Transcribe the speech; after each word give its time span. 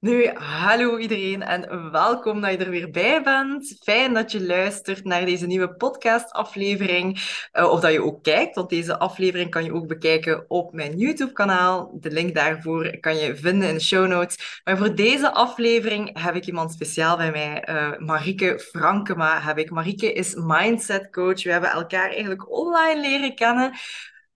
Nu, 0.00 0.26
hallo 0.34 0.98
iedereen 0.98 1.42
en 1.42 1.90
welkom 1.92 2.40
dat 2.40 2.50
je 2.50 2.56
er 2.56 2.70
weer 2.70 2.90
bij 2.90 3.22
bent. 3.22 3.76
Fijn 3.82 4.14
dat 4.14 4.32
je 4.32 4.46
luistert 4.46 5.04
naar 5.04 5.24
deze 5.24 5.46
nieuwe 5.46 5.74
podcastaflevering. 5.74 7.20
Uh, 7.52 7.70
of 7.70 7.80
dat 7.80 7.92
je 7.92 8.02
ook 8.02 8.22
kijkt, 8.22 8.54
want 8.54 8.70
deze 8.70 8.98
aflevering 8.98 9.50
kan 9.50 9.64
je 9.64 9.74
ook 9.74 9.86
bekijken 9.86 10.44
op 10.48 10.72
mijn 10.72 10.98
YouTube-kanaal. 10.98 11.90
De 11.94 12.10
link 12.10 12.34
daarvoor 12.34 12.98
kan 13.00 13.16
je 13.16 13.36
vinden 13.36 13.68
in 13.68 13.74
de 13.74 13.80
show 13.80 14.06
notes. 14.06 14.60
Maar 14.64 14.78
voor 14.78 14.94
deze 14.94 15.32
aflevering 15.32 16.22
heb 16.22 16.34
ik 16.34 16.46
iemand 16.46 16.72
speciaal 16.72 17.16
bij 17.16 17.30
mij, 17.30 17.68
uh, 17.68 17.98
Marieke 17.98 18.58
Frankema. 18.58 19.40
Heb 19.40 19.58
ik. 19.58 19.70
Marieke 19.70 20.12
is 20.12 20.34
mindset 20.34 21.10
coach. 21.10 21.42
We 21.42 21.52
hebben 21.52 21.70
elkaar 21.70 22.10
eigenlijk 22.10 22.50
online 22.50 23.00
leren 23.00 23.34
kennen. 23.34 23.72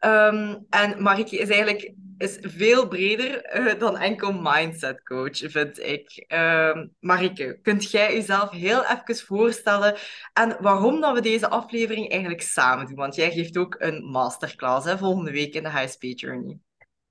Um, 0.05 0.67
en 0.71 1.03
Marieke 1.03 1.37
is 1.37 1.49
eigenlijk 1.49 1.95
is 2.19 2.39
veel 2.41 2.89
breder 2.89 3.61
uh, 3.61 3.79
dan 3.79 3.99
enkel 3.99 4.33
mindset 4.33 5.03
coach, 5.03 5.39
vind 5.39 5.79
ik. 5.79 6.25
Uh, 6.29 6.83
Marike, 7.01 7.59
kunt 7.63 7.91
jij 7.91 8.15
jezelf 8.15 8.51
heel 8.51 8.83
even 8.85 9.27
voorstellen 9.27 9.97
en 10.33 10.57
waarom 10.61 11.01
dat 11.01 11.15
we 11.15 11.21
deze 11.21 11.49
aflevering 11.49 12.11
eigenlijk 12.11 12.43
samen 12.43 12.87
doen? 12.87 12.95
Want 12.95 13.15
jij 13.15 13.31
geeft 13.31 13.57
ook 13.57 13.77
een 13.79 14.05
masterclass 14.05 14.87
hè, 14.87 14.99
volgende 14.99 15.31
week 15.31 15.55
in 15.55 15.63
de 15.63 15.71
High 15.71 15.89
Speed 15.89 16.21
Journey. 16.21 16.59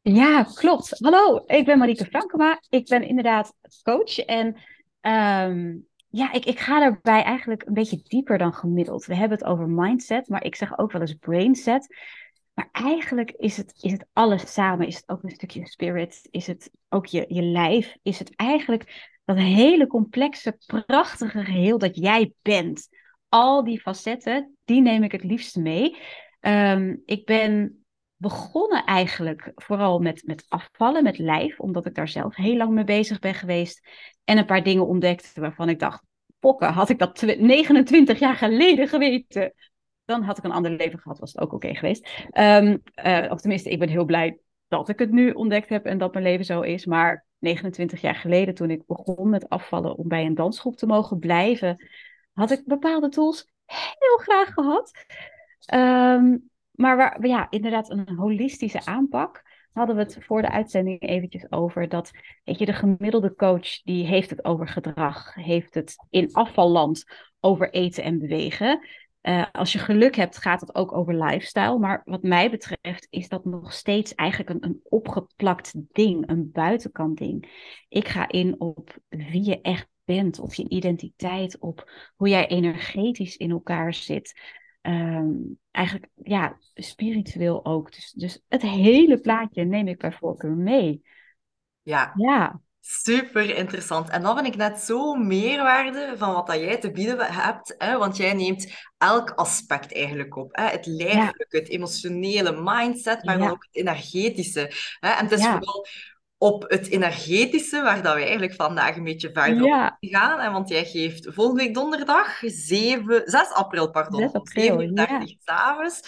Ja, 0.02 0.44
klopt. 0.44 1.00
Hallo, 1.00 1.44
ik 1.46 1.66
ben 1.66 1.78
Marieke 1.78 2.06
Frankema. 2.06 2.62
Ik 2.70 2.88
ben 2.88 3.04
inderdaad 3.04 3.54
coach 3.84 4.18
en 4.18 4.48
um, 5.02 5.88
ja, 6.10 6.34
ik, 6.34 6.46
ik 6.46 6.60
ga 6.60 6.80
daarbij 6.80 7.24
eigenlijk 7.24 7.64
een 7.66 7.74
beetje 7.74 8.02
dieper 8.04 8.38
dan 8.38 8.54
gemiddeld. 8.54 9.06
We 9.06 9.16
hebben 9.16 9.38
het 9.38 9.48
over 9.48 9.70
mindset, 9.70 10.28
maar 10.28 10.44
ik 10.44 10.56
zeg 10.56 10.78
ook 10.78 10.92
wel 10.92 11.02
eens 11.02 11.14
brainset. 11.14 11.96
Maar 12.54 12.70
eigenlijk 12.72 13.32
is 13.32 13.58
het, 13.58 13.74
is 13.82 13.92
het 13.92 14.06
alles 14.14 14.54
samen. 14.54 14.88
Is 14.88 14.96
het 14.96 15.10
ook 15.10 15.24
een 15.24 15.30
stukje 15.30 15.68
spirit? 15.68 16.28
Is 16.32 16.48
het 16.48 16.72
ook 16.90 17.06
je, 17.06 17.26
je 17.28 17.42
lijf? 17.42 17.98
Is 18.02 18.20
het 18.20 18.36
eigenlijk 18.36 19.12
dat 19.26 19.38
hele 19.38 19.88
complexe, 19.88 20.58
prachtige 20.86 21.44
geheel 21.44 21.78
dat 21.78 21.96
jij 21.96 22.34
bent? 22.42 22.88
Al 23.30 23.64
die 23.64 23.82
facetten, 23.82 24.58
die 24.66 24.82
neem 24.82 25.04
ik 25.04 25.12
het 25.12 25.24
liefst 25.24 25.56
mee. 25.56 25.98
Um, 26.42 27.02
ik 27.06 27.26
ben 27.26 27.84
begonnen 28.24 28.84
eigenlijk 28.86 29.52
vooral 29.56 30.00
met, 30.00 30.24
met 30.26 30.46
afvallen, 30.48 31.04
met 31.04 31.18
lijf, 31.18 31.60
omdat 31.60 31.86
ik 31.86 31.96
daar 31.96 32.08
zelf 32.08 32.36
heel 32.36 32.56
lang 32.56 32.72
mee 32.72 32.84
bezig 32.84 33.20
ben 33.20 33.34
geweest. 33.34 33.88
En 34.24 34.38
een 34.38 34.46
paar 34.46 34.64
dingen 34.64 34.88
ontdekte 34.88 35.42
waarvan 35.42 35.70
ik 35.70 35.80
dacht, 35.80 36.04
pokken, 36.40 36.74
had 36.74 36.90
ik 36.90 37.00
dat 37.00 37.22
29 37.22 38.20
jaar 38.20 38.36
geleden 38.36 38.88
geweten, 38.88 39.54
dan 40.06 40.24
had 40.24 40.38
ik 40.38 40.44
een 40.44 40.52
ander 40.52 40.72
leven 40.72 41.00
gehad, 41.00 41.20
was 41.20 41.34
het 41.34 41.42
ook 41.42 41.54
oké 41.54 41.76
geweest. 41.76 42.10
Um, 42.34 42.84
uh, 43.06 43.26
of 43.30 43.42
tenminste, 43.42 43.70
ik 43.70 43.80
ben 43.80 43.90
heel 43.90 44.06
blij 44.06 44.40
dat 44.68 44.90
ik 44.90 45.00
het 45.00 45.12
nu 45.12 45.32
ontdekt 45.32 45.70
heb 45.70 45.86
en 45.86 45.98
dat 45.98 46.14
mijn 46.14 46.26
leven 46.26 46.46
zo 46.46 46.62
is. 46.62 46.86
Maar 46.86 47.26
29 47.40 48.02
jaar 48.02 48.16
geleden, 48.16 48.54
toen 48.54 48.70
ik 48.70 48.86
begon 48.86 49.30
met 49.30 49.50
afvallen 49.50 49.98
om 49.98 50.08
bij 50.08 50.26
een 50.26 50.36
dansgroep 50.36 50.76
te 50.76 50.86
mogen 50.86 51.20
blijven, 51.20 51.90
had 52.34 52.52
ik 52.52 52.66
bepaalde 52.66 53.10
tools 53.10 53.52
heel 54.00 54.18
graag 54.18 54.54
gehad. 54.54 54.92
Um, 55.74 56.50
maar 56.72 56.98
waar, 56.98 57.28
ja, 57.28 57.48
inderdaad, 57.50 57.90
een 57.90 58.16
holistische 58.16 58.86
aanpak. 58.86 59.52
Hadden 59.74 59.96
we 59.96 60.02
het 60.02 60.18
voor 60.20 60.42
de 60.42 60.50
uitzending 60.50 61.02
eventjes 61.02 61.52
over 61.52 61.90
dat, 61.90 62.12
weet 62.44 62.60
je, 62.60 62.66
de 62.66 62.74
gemiddelde 62.74 63.36
coach 63.36 63.82
die 63.82 64.06
heeft 64.06 64.30
het 64.30 64.46
over 64.46 64.68
gedrag, 64.68 65.34
heeft 65.34 65.74
het 65.74 65.96
in 66.10 66.34
afvalland 66.34 67.04
over 67.40 67.70
eten 67.70 68.04
en 68.04 68.20
bewegen. 68.20 68.88
Uh, 69.24 69.46
als 69.52 69.72
je 69.72 69.80
geluk 69.80 70.16
hebt, 70.16 70.38
gaat 70.38 70.62
het 70.62 70.76
ook 70.76 70.92
over 70.92 71.24
lifestyle. 71.24 71.78
Maar 71.78 72.02
wat 72.06 72.24
mij 72.24 72.50
betreft 72.50 73.08
is 73.10 73.28
dat 73.28 73.46
nog 73.46 73.74
steeds 73.74 74.16
eigenlijk 74.16 74.50
een, 74.50 74.64
een 74.64 74.80
opgeplakt 74.84 75.74
ding, 75.92 76.30
een 76.30 76.52
buitenkant 76.52 77.18
ding. 77.18 77.50
Ik 77.90 78.08
ga 78.08 78.28
in 78.28 78.60
op 78.60 78.98
wie 79.10 79.46
je 79.46 79.62
echt 79.62 79.88
bent, 80.04 80.40
op 80.40 80.54
je 80.54 80.70
identiteit, 80.70 81.60
op 81.60 81.92
hoe 82.16 82.30
jij 82.30 82.48
energetisch 82.48 83.38
in 83.38 83.52
elkaar 83.52 83.94
zit. 83.94 84.42
Um, 84.82 85.60
eigenlijk, 85.72 86.10
ja, 86.24 86.58
spiritueel 86.74 87.66
ook. 87.66 87.92
Dus, 87.92 88.12
dus 88.12 88.44
het 88.48 88.62
hele 88.62 89.20
plaatje 89.20 89.64
neem 89.64 89.88
ik 89.88 90.00
bij 90.00 90.12
voorkeur 90.12 90.56
mee. 90.56 91.02
Ja. 91.82 92.14
Ja. 92.16 92.62
Super 92.86 93.56
interessant. 93.56 94.10
En 94.10 94.22
dan 94.22 94.36
vind 94.36 94.48
ik 94.48 94.56
net 94.56 94.80
zo 94.80 95.14
meerwaarde 95.14 96.14
van 96.18 96.34
wat 96.34 96.48
dat 96.48 96.56
jij 96.56 96.78
te 96.78 96.92
bieden 96.92 97.18
hebt. 97.20 97.76
Hè? 97.78 97.98
Want 97.98 98.18
jij 98.18 98.34
neemt 98.34 98.74
elk 98.98 99.32
aspect 99.32 99.94
eigenlijk 99.94 100.36
op. 100.36 100.50
Hè? 100.56 100.64
Het 100.64 100.86
lijfelijke, 100.86 101.58
het 101.58 101.70
emotionele, 101.70 102.62
mindset, 102.62 103.24
maar 103.24 103.52
ook 103.52 103.64
het 103.64 103.76
energetische. 103.76 104.72
Hè? 105.00 105.10
En 105.10 105.24
het 105.24 105.40
is 105.40 105.46
vooral 105.46 105.86
op 106.38 106.64
het 106.68 106.88
energetische, 106.88 107.82
waar 107.82 108.02
dat 108.02 108.16
we 108.16 108.22
eigenlijk 108.22 108.54
vandaag 108.54 108.96
een 108.96 109.04
beetje 109.04 109.32
verder 109.34 109.64
op 109.64 109.96
gaan. 110.00 110.40
Hè? 110.40 110.52
Want 110.52 110.70
jij 110.70 110.86
geeft 110.86 111.28
volgende 111.30 111.64
week 111.64 111.74
donderdag, 111.74 112.42
7, 112.46 113.22
6 113.26 113.52
april, 113.52 113.92
pardon, 113.92 114.20
6 114.20 114.34
april, 114.34 114.80
7 114.80 114.96
ja. 114.96 115.26
s'avonds 115.40 116.02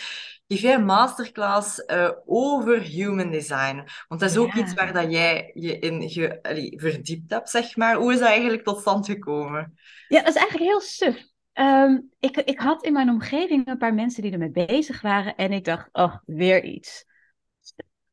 geef 0.48 0.60
jij 0.62 0.74
een 0.74 0.86
masterclass 0.86 1.84
uh, 1.88 2.12
over 2.26 2.82
human 2.82 3.32
design. 3.32 3.84
Want 4.08 4.22
dat 4.22 4.30
is 4.30 4.38
ook 4.38 4.54
iets 4.54 4.74
waar 4.74 4.94
dat 4.94 5.12
jij 5.12 5.52
je 5.54 5.80
in 5.80 6.10
ge, 6.10 6.40
allee, 6.42 6.74
verdiept 6.80 7.32
hebt, 7.32 7.50
zeg 7.50 7.76
maar. 7.76 7.96
Hoe 7.96 8.14
is 8.14 8.20
dat 8.20 8.28
eigenlijk 8.28 8.64
tot 8.64 8.80
stand 8.80 9.06
gekomen? 9.06 9.78
Ja, 10.08 10.20
dat 10.20 10.36
is 10.36 10.42
eigenlijk 10.42 10.70
heel 10.70 10.82
suf. 10.82 11.24
Um, 11.54 12.10
ik, 12.20 12.38
ik 12.38 12.60
had 12.60 12.84
in 12.84 12.94
mijn 12.94 13.10
omgeving 13.10 13.68
een 13.68 13.78
paar 13.78 13.94
mensen 13.94 14.22
die 14.22 14.32
ermee 14.32 14.66
bezig 14.66 15.02
waren. 15.02 15.36
En 15.36 15.52
ik 15.52 15.66
dacht, 15.66 15.90
oh, 15.92 16.16
weer 16.26 16.64
iets. 16.64 17.06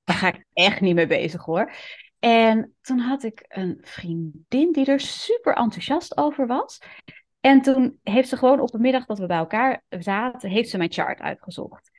Daar 0.04 0.16
ga 0.16 0.28
ik 0.28 0.44
echt 0.52 0.80
niet 0.80 0.94
mee 0.94 1.06
bezig 1.06 1.44
hoor. 1.44 1.72
En 2.18 2.74
toen 2.80 2.98
had 2.98 3.22
ik 3.22 3.44
een 3.48 3.78
vriendin 3.80 4.72
die 4.72 4.86
er 4.86 5.00
super 5.00 5.54
enthousiast 5.54 6.16
over 6.16 6.46
was. 6.46 6.80
En 7.40 7.62
toen 7.62 7.98
heeft 8.02 8.28
ze 8.28 8.36
gewoon 8.36 8.60
op 8.60 8.70
de 8.70 8.78
middag 8.78 9.06
dat 9.06 9.18
we 9.18 9.26
bij 9.26 9.36
elkaar 9.36 9.82
zaten, 9.88 10.50
heeft 10.50 10.70
ze 10.70 10.76
mijn 10.76 10.92
chart 10.92 11.20
uitgezocht. 11.20 11.91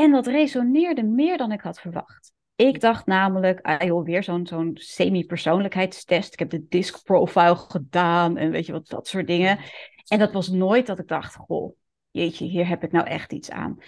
En 0.00 0.10
dat 0.10 0.26
resoneerde 0.26 1.02
meer 1.02 1.38
dan 1.38 1.52
ik 1.52 1.60
had 1.60 1.80
verwacht. 1.80 2.32
Ik 2.54 2.80
dacht 2.80 3.06
namelijk, 3.06 3.60
ah 3.60 3.86
joh, 3.86 4.04
weer 4.04 4.22
zo'n 4.22 4.46
zo'n 4.46 4.70
semi-persoonlijkheidstest. 4.74 6.32
Ik 6.32 6.38
heb 6.38 6.50
de 6.50 6.66
disc 6.68 7.04
profile 7.04 7.56
gedaan 7.56 8.36
en 8.36 8.50
weet 8.50 8.66
je 8.66 8.72
wat, 8.72 8.88
dat 8.88 9.08
soort 9.08 9.26
dingen. 9.26 9.58
En 10.08 10.18
dat 10.18 10.32
was 10.32 10.48
nooit 10.48 10.86
dat 10.86 10.98
ik 10.98 11.08
dacht, 11.08 11.34
goh, 11.34 11.76
jeetje, 12.10 12.44
hier 12.44 12.68
heb 12.68 12.82
ik 12.82 12.92
nou 12.92 13.06
echt 13.06 13.32
iets 13.32 13.50
aan. 13.50 13.78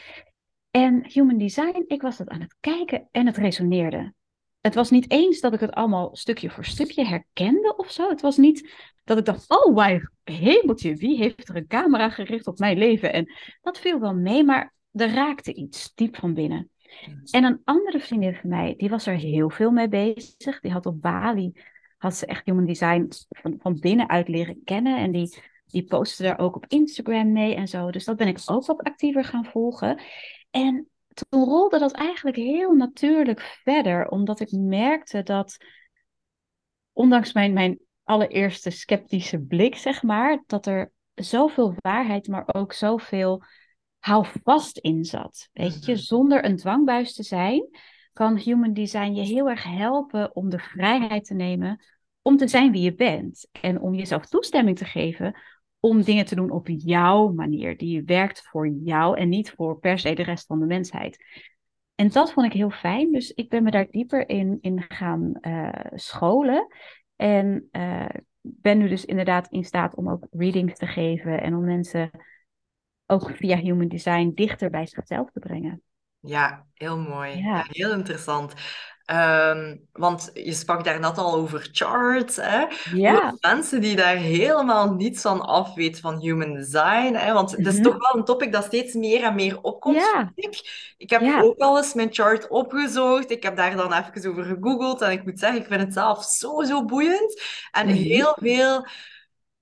En 0.70 1.06
human 1.08 1.38
design, 1.38 1.84
ik 1.86 2.02
was 2.02 2.16
dat 2.16 2.28
aan 2.28 2.40
het 2.40 2.56
kijken 2.60 3.08
en 3.10 3.26
het 3.26 3.36
resoneerde. 3.36 4.14
Het 4.60 4.74
was 4.74 4.90
niet 4.90 5.10
eens 5.10 5.40
dat 5.40 5.52
ik 5.52 5.60
het 5.60 5.72
allemaal 5.72 6.16
stukje 6.16 6.50
voor 6.50 6.64
stukje 6.64 7.04
herkende 7.04 7.76
of 7.76 7.90
zo. 7.90 8.08
Het 8.08 8.20
was 8.20 8.36
niet 8.36 8.70
dat 9.04 9.18
ik 9.18 9.24
dacht, 9.24 9.48
oh, 9.48 9.74
wauw, 9.74 10.00
hemeltje, 10.24 10.94
wie 10.94 11.16
heeft 11.16 11.48
er 11.48 11.56
een 11.56 11.66
camera 11.66 12.08
gericht 12.08 12.46
op 12.46 12.58
mijn 12.58 12.78
leven? 12.78 13.12
En 13.12 13.32
dat 13.62 13.78
viel 13.78 14.00
wel 14.00 14.14
mee, 14.14 14.44
maar 14.44 14.74
er 14.92 15.14
raakte 15.14 15.54
iets 15.54 15.94
diep 15.94 16.16
van 16.16 16.34
binnen. 16.34 16.70
En 17.30 17.44
een 17.44 17.60
andere 17.64 18.00
vriendin 18.00 18.34
van 18.34 18.50
mij, 18.50 18.74
die 18.76 18.88
was 18.88 19.06
er 19.06 19.14
heel 19.14 19.50
veel 19.50 19.70
mee 19.70 19.88
bezig. 19.88 20.60
Die 20.60 20.72
had 20.72 20.86
op 20.86 21.00
Bali, 21.00 21.52
had 21.96 22.14
ze 22.14 22.26
echt 22.26 22.44
human 22.44 22.66
design 22.66 23.08
van, 23.28 23.54
van 23.58 23.78
binnenuit 23.80 24.28
leren 24.28 24.64
kennen. 24.64 24.96
En 24.96 25.12
die, 25.12 25.36
die 25.66 25.84
postte 25.84 26.22
daar 26.22 26.38
ook 26.38 26.56
op 26.56 26.66
Instagram 26.68 27.32
mee 27.32 27.54
en 27.54 27.68
zo. 27.68 27.90
Dus 27.90 28.04
dat 28.04 28.16
ben 28.16 28.28
ik 28.28 28.38
ook 28.46 28.66
wat 28.66 28.82
actiever 28.82 29.24
gaan 29.24 29.44
volgen. 29.44 30.00
En 30.50 30.88
toen 31.14 31.44
rolde 31.44 31.78
dat 31.78 31.92
eigenlijk 31.92 32.36
heel 32.36 32.72
natuurlijk 32.72 33.40
verder, 33.40 34.08
omdat 34.08 34.40
ik 34.40 34.50
merkte 34.50 35.22
dat, 35.22 35.56
ondanks 36.92 37.32
mijn, 37.32 37.52
mijn 37.52 37.78
allereerste 38.04 38.70
sceptische 38.70 39.40
blik, 39.40 39.76
zeg 39.76 40.02
maar, 40.02 40.42
dat 40.46 40.66
er 40.66 40.92
zoveel 41.14 41.74
waarheid, 41.76 42.28
maar 42.28 42.54
ook 42.54 42.72
zoveel 42.72 43.42
houvast 44.02 44.78
in 44.78 45.04
zat. 45.04 45.48
Weet 45.52 45.84
je, 45.84 45.92
mhm. 45.92 46.00
zonder 46.00 46.44
een 46.44 46.56
dwangbuis 46.56 47.14
te 47.14 47.22
zijn, 47.22 47.68
kan 48.12 48.36
human 48.36 48.72
design 48.72 49.12
je 49.12 49.22
heel 49.22 49.48
erg 49.48 49.64
helpen 49.64 50.36
om 50.36 50.50
de 50.50 50.58
vrijheid 50.58 51.24
te 51.24 51.34
nemen 51.34 51.84
om 52.22 52.36
te 52.36 52.48
zijn 52.48 52.72
wie 52.72 52.82
je 52.82 52.94
bent. 52.94 53.48
En 53.60 53.80
om 53.80 53.94
jezelf 53.94 54.26
toestemming 54.26 54.78
te 54.78 54.84
geven 54.84 55.40
om 55.80 56.02
dingen 56.02 56.24
te 56.24 56.34
doen 56.34 56.50
op 56.50 56.68
jouw 56.68 57.32
manier, 57.32 57.76
die 57.76 58.02
werkt 58.02 58.42
voor 58.42 58.68
jou 58.68 59.18
en 59.18 59.28
niet 59.28 59.50
voor 59.50 59.78
per 59.78 59.98
se 59.98 60.14
de 60.14 60.22
rest 60.22 60.46
van 60.46 60.58
de 60.58 60.66
mensheid. 60.66 61.24
En 61.94 62.08
dat 62.08 62.32
vond 62.32 62.46
ik 62.46 62.52
heel 62.52 62.70
fijn, 62.70 63.12
dus 63.12 63.30
ik 63.30 63.48
ben 63.48 63.62
me 63.62 63.70
daar 63.70 63.86
dieper 63.90 64.28
in, 64.28 64.58
in 64.60 64.84
gaan 64.88 65.32
uh, 65.40 65.68
scholen. 65.94 66.66
En 67.16 67.68
uh, 67.72 68.08
ben 68.40 68.78
nu 68.78 68.88
dus 68.88 69.04
inderdaad 69.04 69.48
in 69.50 69.64
staat 69.64 69.94
om 69.94 70.10
ook 70.10 70.26
readings 70.30 70.78
te 70.78 70.86
geven 70.86 71.42
en 71.42 71.54
om 71.54 71.64
mensen 71.64 72.10
ook 73.12 73.30
via 73.36 73.56
human 73.56 73.88
design 73.88 74.32
dichter 74.34 74.70
bij 74.70 74.86
zichzelf 74.86 75.30
te 75.32 75.38
brengen. 75.38 75.82
Ja, 76.20 76.66
heel 76.74 76.98
mooi. 76.98 77.36
Ja. 77.38 77.64
heel 77.68 77.92
interessant. 77.92 78.52
Ehm, 79.04 79.76
want 79.92 80.30
je 80.34 80.52
sprak 80.52 80.84
daarnet 80.84 81.18
al 81.18 81.34
over 81.34 81.68
charts. 81.72 82.36
Hè? 82.36 82.64
Ja. 82.94 83.34
Mensen 83.40 83.80
die 83.80 83.96
daar 83.96 84.16
helemaal 84.16 84.92
niets 84.94 85.20
van 85.20 85.40
afweten 85.40 86.00
van 86.00 86.20
human 86.20 86.54
design. 86.54 87.14
Hè? 87.14 87.32
Want 87.32 87.50
het 87.50 87.66
is 87.66 87.74
Mhm. 87.74 87.82
toch 87.82 87.96
wel 87.98 88.16
een 88.20 88.24
topic 88.24 88.52
dat 88.52 88.64
steeds 88.64 88.94
meer 88.94 89.22
en 89.22 89.34
meer 89.34 89.60
opkomt, 89.62 89.96
Ja. 89.96 90.32
ik. 90.34 90.94
Ik 90.96 91.10
heb 91.10 91.20
Ja. 91.20 91.40
ook 91.40 91.58
al 91.58 91.76
eens 91.76 91.94
mijn 91.94 92.12
chart 92.12 92.48
opgezocht. 92.48 93.30
Ik 93.30 93.42
heb 93.42 93.56
daar 93.56 93.76
dan 93.76 93.92
even 93.92 94.30
over 94.30 94.44
gegoogeld. 94.44 95.00
En 95.02 95.10
ik 95.10 95.24
moet 95.24 95.38
zeggen, 95.38 95.60
ik 95.60 95.66
vind 95.66 95.80
het 95.80 95.92
zelf 95.92 96.24
zo, 96.24 96.62
zo 96.62 96.84
boeiend. 96.84 97.42
En 97.70 97.86
Mhm. 97.86 97.96
heel 97.96 98.36
veel... 98.40 98.86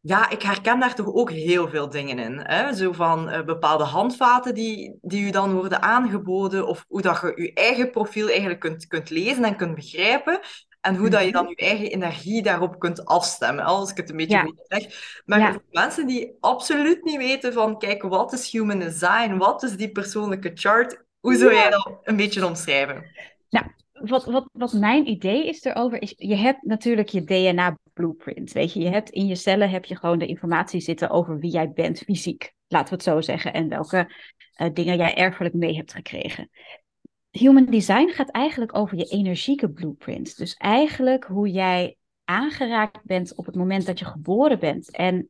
Ja, 0.02 0.31
ik 0.31 0.43
herken 0.43 0.81
daar 0.81 0.94
toch 0.94 1.06
ook 1.06 1.31
heel 1.31 1.69
veel 1.69 1.88
dingen 1.91 2.19
in. 2.19 2.41
Hè? 2.43 2.75
Zo 2.75 2.93
van 2.93 3.29
eh, 3.29 3.44
bepaalde 3.44 3.85
handvaten 3.85 4.55
die, 4.55 4.99
die 5.00 5.26
u 5.26 5.31
dan 5.31 5.55
worden 5.55 5.82
aangeboden, 5.82 6.67
of 6.67 6.85
hoe 6.88 7.02
dat 7.02 7.20
je 7.20 7.43
je 7.43 7.52
eigen 7.52 7.91
profiel 7.91 8.29
eigenlijk 8.29 8.61
kunt, 8.61 8.87
kunt 8.87 9.11
lezen 9.11 9.44
en 9.44 9.56
kunt 9.56 9.75
begrijpen. 9.75 10.41
En 10.81 10.97
hoe 10.97 11.08
dat 11.08 11.25
je 11.25 11.32
dan 11.32 11.49
je 11.49 11.56
eigen 11.56 11.91
energie 11.91 12.43
daarop 12.43 12.79
kunt 12.79 13.05
afstemmen, 13.05 13.64
als 13.64 13.91
ik 13.91 13.97
het 13.97 14.11
een 14.11 14.17
beetje 14.17 14.37
Ja. 14.37 14.43
goed 14.43 14.62
zeg. 14.69 15.23
Maar 15.25 15.38
Ja. 15.38 15.52
voor 15.52 15.62
mensen 15.70 16.06
die 16.06 16.37
absoluut 16.41 17.05
niet 17.05 17.17
weten 17.17 17.53
van, 17.53 17.79
kijk, 17.79 18.03
wat 18.03 18.32
is 18.32 18.50
human 18.50 18.79
design? 18.79 19.37
Wat 19.37 19.62
is 19.62 19.76
die 19.76 19.91
persoonlijke 19.93 20.50
chart? 20.55 21.05
Hoe 21.20 21.37
zou 21.37 21.55
jij 21.55 21.70
dat 21.70 21.99
een 22.03 22.17
beetje 22.17 22.46
omschrijven? 22.46 23.05
Nou, 23.50 23.67
wat, 23.93 24.25
wat, 24.25 24.49
wat 24.53 24.73
mijn 24.73 25.08
idee 25.08 25.49
is 25.49 25.64
erover, 25.64 26.03
is 26.03 26.14
je 26.17 26.37
hebt 26.37 26.62
natuurlijk 26.62 27.08
je 27.08 27.25
DNA-blueprint. 28.00 28.52
Weet 28.52 28.73
je, 28.73 28.81
je 28.81 28.88
hebt 28.88 29.11
in 29.11 29.26
je 29.26 29.35
cellen 29.35 29.70
heb 29.70 29.85
je 29.85 29.97
gewoon 29.97 30.19
de 30.19 30.26
informatie 30.26 30.81
zitten 30.81 31.11
over 31.11 31.38
wie 31.38 31.50
jij 31.50 31.70
bent 31.70 31.99
fysiek, 31.99 32.52
laten 32.69 32.88
we 32.88 32.94
het 32.94 33.02
zo 33.02 33.20
zeggen, 33.20 33.52
en 33.52 33.69
welke 33.69 34.14
eh, 34.52 34.69
dingen 34.73 34.97
jij 34.97 35.14
erfelijk 35.14 35.55
mee 35.55 35.76
hebt 35.76 35.93
gekregen. 35.93 36.50
Human 37.31 37.64
design 37.64 38.08
gaat 38.08 38.31
eigenlijk 38.31 38.76
over 38.76 38.97
je 38.97 39.05
energieke 39.05 39.70
blueprint. 39.70 40.37
Dus 40.37 40.55
eigenlijk 40.55 41.25
hoe 41.25 41.50
jij 41.50 41.97
aangeraakt 42.25 43.05
bent 43.05 43.37
op 43.37 43.47
het 43.47 43.55
moment 43.55 43.87
dat 43.87 43.99
je 43.99 44.05
geboren 44.05 44.58
bent 44.58 44.91
en 44.91 45.29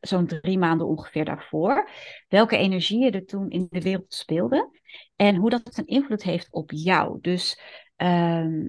zo'n 0.00 0.26
drie 0.26 0.58
maanden 0.58 0.86
ongeveer 0.86 1.24
daarvoor. 1.24 1.90
Welke 2.28 2.56
energieën 2.56 3.12
er 3.12 3.24
toen 3.24 3.50
in 3.50 3.66
de 3.70 3.82
wereld 3.82 4.14
speelden 4.14 4.70
en 5.16 5.36
hoe 5.36 5.50
dat 5.50 5.78
een 5.78 5.86
invloed 5.86 6.22
heeft 6.22 6.52
op 6.52 6.70
jou. 6.70 7.18
Dus 7.20 7.60
ehm, 7.96 8.62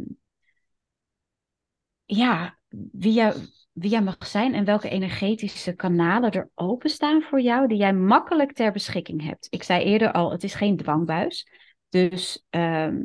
ja, 2.06 2.57
wie 2.92 3.14
jij, 3.14 3.34
wie 3.72 3.90
jij 3.90 4.02
mag 4.02 4.28
zijn 4.28 4.54
en 4.54 4.66
welke 4.66 4.90
energetische 4.90 5.74
kanalen 5.74 6.32
er 6.32 6.50
openstaan 6.56 7.22
voor 7.22 7.42
jou, 7.42 7.68
die 7.68 7.78
jij 7.78 7.94
makkelijk 7.94 8.54
ter 8.54 8.72
beschikking 8.72 9.24
hebt. 9.24 9.48
Ik 9.50 9.64
zei 9.64 9.84
eerder 9.84 10.12
al, 10.12 10.32
het 10.32 10.44
is 10.44 10.54
geen 10.54 10.78
dwangbuis. 10.78 11.48
Dus 11.90 12.46
ehm, 12.50 13.02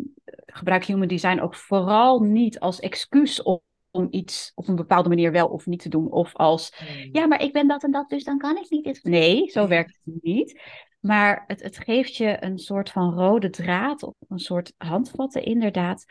gebruik 0.47 0.85
human 0.85 1.09
design 1.09 1.41
ook 1.41 1.55
vooral 1.55 2.21
niet 2.21 2.61
als 2.61 2.81
excuus 2.81 3.43
om, 3.43 3.61
om 3.91 4.09
iets 4.11 4.53
op 4.55 4.69
een 4.69 4.77
bepaalde 4.77 5.09
manier 5.09 5.33
wel 5.33 5.49
of 5.49 5.67
niet 5.67 5.83
te 5.83 5.89
doen. 5.89 6.11
Of 6.11 6.37
als, 6.37 6.75
ja, 7.13 7.27
maar 7.27 7.43
ik 7.43 7.53
ben 7.53 7.69
dat 7.69 7.83
en 7.83 7.91
dat, 7.91 8.09
dus 8.09 8.25
dan 8.25 8.39
kan 8.39 8.57
ik 8.57 8.71
niet. 8.71 9.01
Nee, 9.03 9.51
zo 9.51 9.69
werkt 9.69 10.01
het 10.05 10.23
niet. 10.23 10.61
Maar 11.01 11.45
het, 11.47 11.63
het 11.63 11.79
geeft 11.79 12.17
je 12.17 12.45
een 12.45 12.59
soort 12.59 12.91
van 12.91 13.15
rode 13.15 13.51
draad, 13.51 14.03
of 14.03 14.15
een 14.29 14.39
soort 14.39 14.73
handvatten 14.77 15.43
inderdaad, 15.43 16.05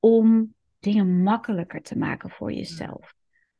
om 0.00 0.53
dingen 0.84 1.22
makkelijker 1.22 1.82
te 1.82 1.98
maken 1.98 2.30
voor 2.30 2.52
jezelf. 2.52 3.14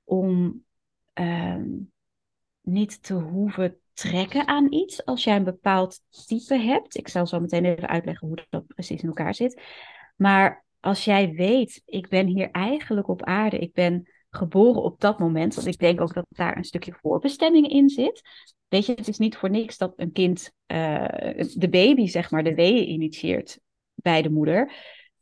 Om 0.05 0.65
ehm, 1.13 1.69
niet 2.61 3.03
te 3.03 3.15
hoeven 3.15 3.79
trekken 3.93 4.49
aan 4.49 4.73
iets 4.73 5.05
als 5.05 5.25
jij 5.25 5.37
een 5.37 5.45
bepaald 5.45 6.01
type 6.27 6.59
hebt. 6.59 6.97
Ik 6.97 7.09
zal 7.09 7.27
zo 7.27 7.41
meteen 7.41 7.65
even 7.65 7.89
uitleggen 7.89 8.27
hoe 8.29 8.47
dat 8.51 8.67
precies 8.67 9.03
in 9.03 9.09
elkaar 9.09 9.35
zit. 9.35 9.63
Maar 10.17 10.65
als 10.81 11.05
jij 11.05 11.31
weet, 11.33 11.83
ik 11.87 12.09
ben 12.09 12.27
hier 12.27 12.51
eigenlijk 12.51 13.09
op 13.09 13.23
aarde, 13.23 13.59
ik 13.59 13.73
ben 13.73 14.09
geboren 14.31 14.83
op 14.83 15.01
dat 15.01 15.19
moment, 15.19 15.55
want 15.55 15.67
ik 15.67 15.79
denk 15.79 16.01
ook 16.01 16.15
dat 16.15 16.27
daar 16.29 16.57
een 16.57 16.65
stukje 16.65 16.99
voorbestemming 17.01 17.69
in 17.69 17.89
zit. 17.89 18.23
Weet 18.69 18.87
je, 18.87 18.93
het 18.95 19.09
is 19.09 19.19
niet 19.19 19.37
voor 19.37 19.51
niks 19.51 19.79
dat 19.79 19.93
een 19.97 20.13
kind 20.13 20.53
uh, 20.67 21.07
de 21.55 21.69
baby, 21.71 22.07
zeg 22.07 22.31
maar, 22.31 22.45
de 22.45 22.55
weeën 22.55 22.89
initieert 22.89 23.61
bij 23.95 24.23
de 24.23 24.31
moeder. 24.31 24.73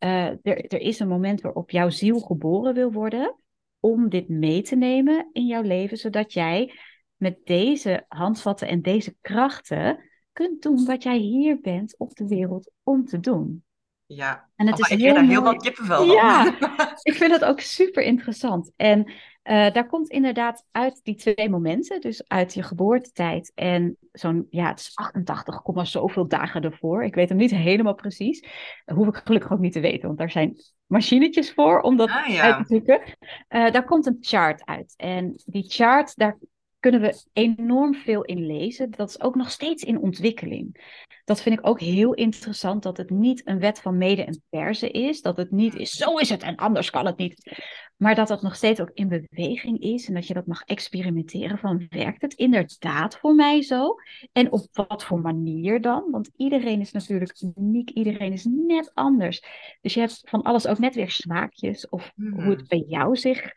Uh, 0.05 0.27
er, 0.27 0.67
er 0.67 0.81
is 0.81 0.99
een 0.99 1.09
moment 1.09 1.41
waarop 1.41 1.71
jouw 1.71 1.91
ziel 1.91 2.21
geboren 2.21 2.75
wil 2.75 2.93
worden 2.93 3.37
om 3.81 4.09
dit 4.09 4.29
mee 4.29 4.63
te 4.63 4.77
nemen 4.77 5.29
in 5.33 5.47
jouw 5.47 5.63
leven, 5.63 5.97
zodat 5.97 6.33
jij 6.33 6.75
met 7.17 7.39
deze 7.45 8.05
handvatten 8.09 8.69
en 8.69 8.83
deze 8.83 9.17
krachten 9.21 10.11
kunt 10.33 10.63
doen 10.63 10.85
wat 10.85 11.03
jij 11.03 11.17
hier 11.17 11.61
bent 11.61 11.99
op 11.99 12.15
de 12.15 12.27
wereld 12.27 12.71
om 12.83 13.05
te 13.05 13.21
doen. 13.21 13.65
Ja, 14.07 14.49
en 14.57 14.67
het 14.67 14.75
oh, 14.75 14.81
is 14.81 14.97
ik 14.97 14.99
heel 14.99 15.23
mooi... 15.23 15.29
veel 15.29 15.57
kippenvel 15.57 16.07
van. 16.07 16.07
Ja, 16.07 16.57
ik 17.03 17.15
vind 17.15 17.33
het 17.33 17.45
ook 17.45 17.61
super 17.61 18.03
interessant. 18.03 18.73
En 18.77 19.13
uh, 19.45 19.71
daar 19.71 19.87
komt 19.87 20.09
inderdaad 20.09 20.65
uit 20.71 21.01
die 21.03 21.15
twee 21.15 21.51
momenten, 21.51 22.01
dus 22.01 22.29
uit 22.29 22.55
je 22.55 22.63
geboortetijd 22.63 23.53
en 23.55 23.97
zo'n, 24.13 24.47
ja, 24.51 24.69
het 24.69 24.81
is 24.81 24.93
88, 24.95 25.61
zoveel 25.87 26.29
dagen 26.29 26.63
ervoor. 26.63 27.05
Ik 27.05 27.15
weet 27.15 27.29
hem 27.29 27.39
niet 27.39 27.51
helemaal 27.51 27.95
precies. 27.95 28.47
Dat 28.85 28.97
hoef 28.97 29.07
ik 29.07 29.21
gelukkig 29.25 29.53
ook 29.53 29.59
niet 29.59 29.73
te 29.73 29.81
weten, 29.81 30.07
want 30.07 30.19
daar 30.19 30.31
zijn 30.31 30.57
machinetjes 30.87 31.53
voor 31.53 31.81
om 31.81 31.97
dat 31.97 32.09
Ah, 32.09 32.27
ja. 32.27 32.43
uit 32.43 32.67
te 32.67 32.75
zoeken. 32.75 33.01
Uh, 33.03 33.71
daar 33.71 33.85
komt 33.85 34.07
een 34.07 34.17
chart 34.21 34.65
uit. 34.65 34.95
En 34.97 35.43
die 35.45 35.65
chart, 35.69 36.17
daar 36.17 36.39
kunnen 36.83 37.01
we 37.01 37.25
enorm 37.33 37.95
veel 37.95 38.25
in 38.25 38.47
lezen. 38.47 38.91
Dat 38.91 39.09
is 39.09 39.21
ook 39.21 39.35
nog 39.35 39.51
steeds 39.51 39.83
in 39.83 39.99
ontwikkeling. 39.99 40.97
Dat 41.25 41.43
vind 41.43 41.59
ik 41.59 41.67
ook 41.67 41.81
heel 41.81 42.15
interessant, 42.15 42.83
dat 42.83 42.97
het 42.97 43.11
niet 43.11 43.43
een 43.45 43.59
wet 43.59 43.81
van 43.81 43.99
mede 43.99 44.25
en 44.25 44.43
persen 44.49 44.93
is. 44.93 45.21
Dat 45.21 45.37
het 45.37 45.51
niet 45.51 45.75
is, 45.75 45.91
zo 45.91 46.17
is 46.17 46.29
het 46.29 46.43
en 46.43 46.57
anders 46.57 46.91
kan 46.91 47.07
het 47.07 47.17
niet. 47.17 47.63
Maar 47.97 48.15
dat 48.15 48.29
dat 48.29 48.43
nog 48.43 48.57
steeds 48.57 48.81
ook 48.81 48.91
in 48.95 49.09
beweging 49.09 49.81
is 49.81 50.09
en 50.09 50.15
dat 50.15 50.27
je 50.27 50.35
dat 50.35 50.47
mag 50.47 50.63
experimenteren 50.63 51.59
van, 51.59 51.87
werkt 51.89 52.23
het 52.23 52.35
inderdaad 52.35 53.19
voor 53.19 53.35
mij 53.35 53.63
zo? 53.63 53.95
En 54.33 54.53
op 54.53 54.67
wat 54.73 55.05
voor 55.05 55.21
manier 55.21 55.81
dan? 55.81 56.11
Want 56.11 56.31
iedereen 56.37 56.81
is 56.81 56.93
natuurlijk 56.93 57.43
uniek, 57.57 57.91
iedereen 57.91 58.33
is 58.33 58.45
net 58.45 58.91
anders. 58.95 59.43
Dus 59.81 59.95
je 59.95 60.01
hebt 60.01 60.23
van 60.25 60.43
alles 60.43 60.67
ook 60.67 60.79
net 60.79 60.95
weer 60.95 61.11
smaakjes 61.11 61.89
of 61.89 62.13
hoe 62.17 62.51
het 62.51 62.69
bij 62.69 62.85
jou 62.87 63.17
zich 63.17 63.53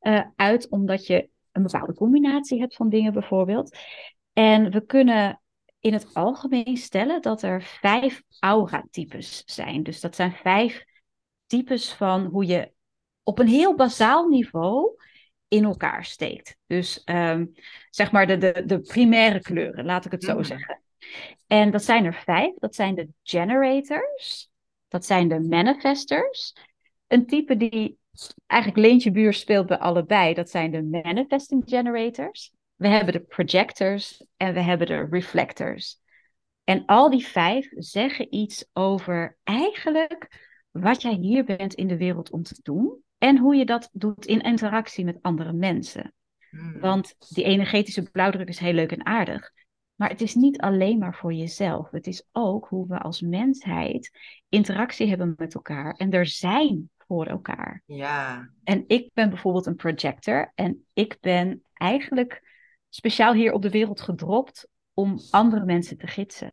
uh, 0.00 0.24
uit, 0.36 0.68
omdat 0.68 1.06
je 1.06 1.28
een 1.52 1.62
bepaalde 1.62 1.94
combinatie 1.94 2.60
hebt 2.60 2.76
van 2.76 2.88
dingen 2.88 3.12
bijvoorbeeld. 3.12 3.76
En 4.32 4.70
we 4.70 4.86
kunnen 4.86 5.40
in 5.80 5.92
het 5.92 6.14
algemeen 6.14 6.76
stellen 6.76 7.22
dat 7.22 7.42
er 7.42 7.62
vijf 7.62 8.22
aura-types 8.40 9.42
zijn. 9.46 9.82
Dus 9.82 10.00
dat 10.00 10.14
zijn 10.14 10.32
vijf 10.32 10.84
types 11.46 11.92
van 11.92 12.24
hoe 12.24 12.46
je 12.46 12.72
op 13.22 13.38
een 13.38 13.48
heel 13.48 13.74
bazaal 13.74 14.28
niveau 14.28 14.96
in 15.48 15.64
elkaar 15.64 16.04
steekt. 16.04 16.56
Dus 16.66 17.02
um, 17.04 17.52
zeg 17.90 18.12
maar 18.12 18.26
de, 18.26 18.36
de, 18.38 18.62
de 18.66 18.80
primaire 18.80 19.40
kleuren, 19.40 19.84
laat 19.84 20.04
ik 20.04 20.12
het 20.12 20.24
zo 20.24 20.34
Mhm. 20.34 20.44
zeggen. 20.44 20.82
En 21.46 21.70
dat 21.70 21.82
zijn 21.82 22.04
er 22.04 22.14
vijf. 22.14 22.54
Dat 22.58 22.74
zijn 22.74 22.94
de 22.94 23.08
generators. 23.22 24.50
Dat 24.88 25.04
zijn 25.04 25.28
de 25.28 25.40
manifestors. 25.40 26.52
Een 27.06 27.26
type 27.26 27.56
die 27.56 27.98
eigenlijk 28.46 28.86
Leentje 28.86 29.10
Buur 29.10 29.32
speelt 29.32 29.66
bij 29.66 29.78
allebei. 29.78 30.34
Dat 30.34 30.50
zijn 30.50 30.70
de 30.70 30.82
manifesting 30.82 31.62
generators. 31.66 32.52
We 32.76 32.88
hebben 32.88 33.12
de 33.12 33.20
projectors 33.20 34.24
en 34.36 34.54
we 34.54 34.60
hebben 34.60 34.86
de 34.86 35.06
reflectors. 35.10 36.00
En 36.64 36.84
al 36.86 37.10
die 37.10 37.26
vijf 37.26 37.68
zeggen 37.70 38.34
iets 38.34 38.68
over 38.72 39.38
eigenlijk 39.44 40.46
wat 40.70 41.02
jij 41.02 41.12
hier 41.12 41.44
bent 41.44 41.74
in 41.74 41.88
de 41.88 41.96
wereld 41.96 42.30
om 42.30 42.42
te 42.42 42.60
doen. 42.62 43.02
En 43.18 43.38
hoe 43.38 43.56
je 43.56 43.64
dat 43.64 43.88
doet 43.92 44.26
in 44.26 44.40
interactie 44.40 45.04
met 45.04 45.18
andere 45.22 45.52
mensen. 45.52 46.12
Mhm. 46.50 46.78
Want 46.78 47.14
die 47.34 47.44
energetische 47.44 48.10
blauwdruk 48.10 48.48
is 48.48 48.58
heel 48.58 48.72
leuk 48.72 48.92
en 48.92 49.06
aardig. 49.06 49.50
Maar 49.94 50.08
het 50.08 50.20
is 50.20 50.34
niet 50.34 50.60
alleen 50.60 50.98
maar 50.98 51.14
voor 51.14 51.32
jezelf. 51.32 51.90
Het 51.90 52.06
is 52.06 52.28
ook 52.32 52.66
hoe 52.68 52.86
we 52.88 52.98
als 52.98 53.20
mensheid 53.20 54.10
interactie 54.48 55.08
hebben 55.08 55.34
met 55.36 55.54
elkaar. 55.54 55.94
En 55.94 56.10
er 56.10 56.26
zijn 56.26 56.90
voor 57.08 57.26
elkaar. 57.26 57.82
Ja, 57.84 58.48
En 58.64 58.84
ik 58.86 59.10
ben 59.12 59.28
bijvoorbeeld 59.30 59.66
een 59.66 59.76
projector. 59.76 60.52
En 60.54 60.86
ik 60.92 61.16
ben 61.20 61.62
eigenlijk 61.74 62.42
speciaal 62.88 63.32
hier 63.34 63.52
op 63.52 63.62
de 63.62 63.70
wereld 63.70 64.00
gedropt 64.00 64.68
om 64.94 65.20
andere 65.30 65.64
mensen 65.64 65.98
te 65.98 66.06
gidsen. 66.06 66.52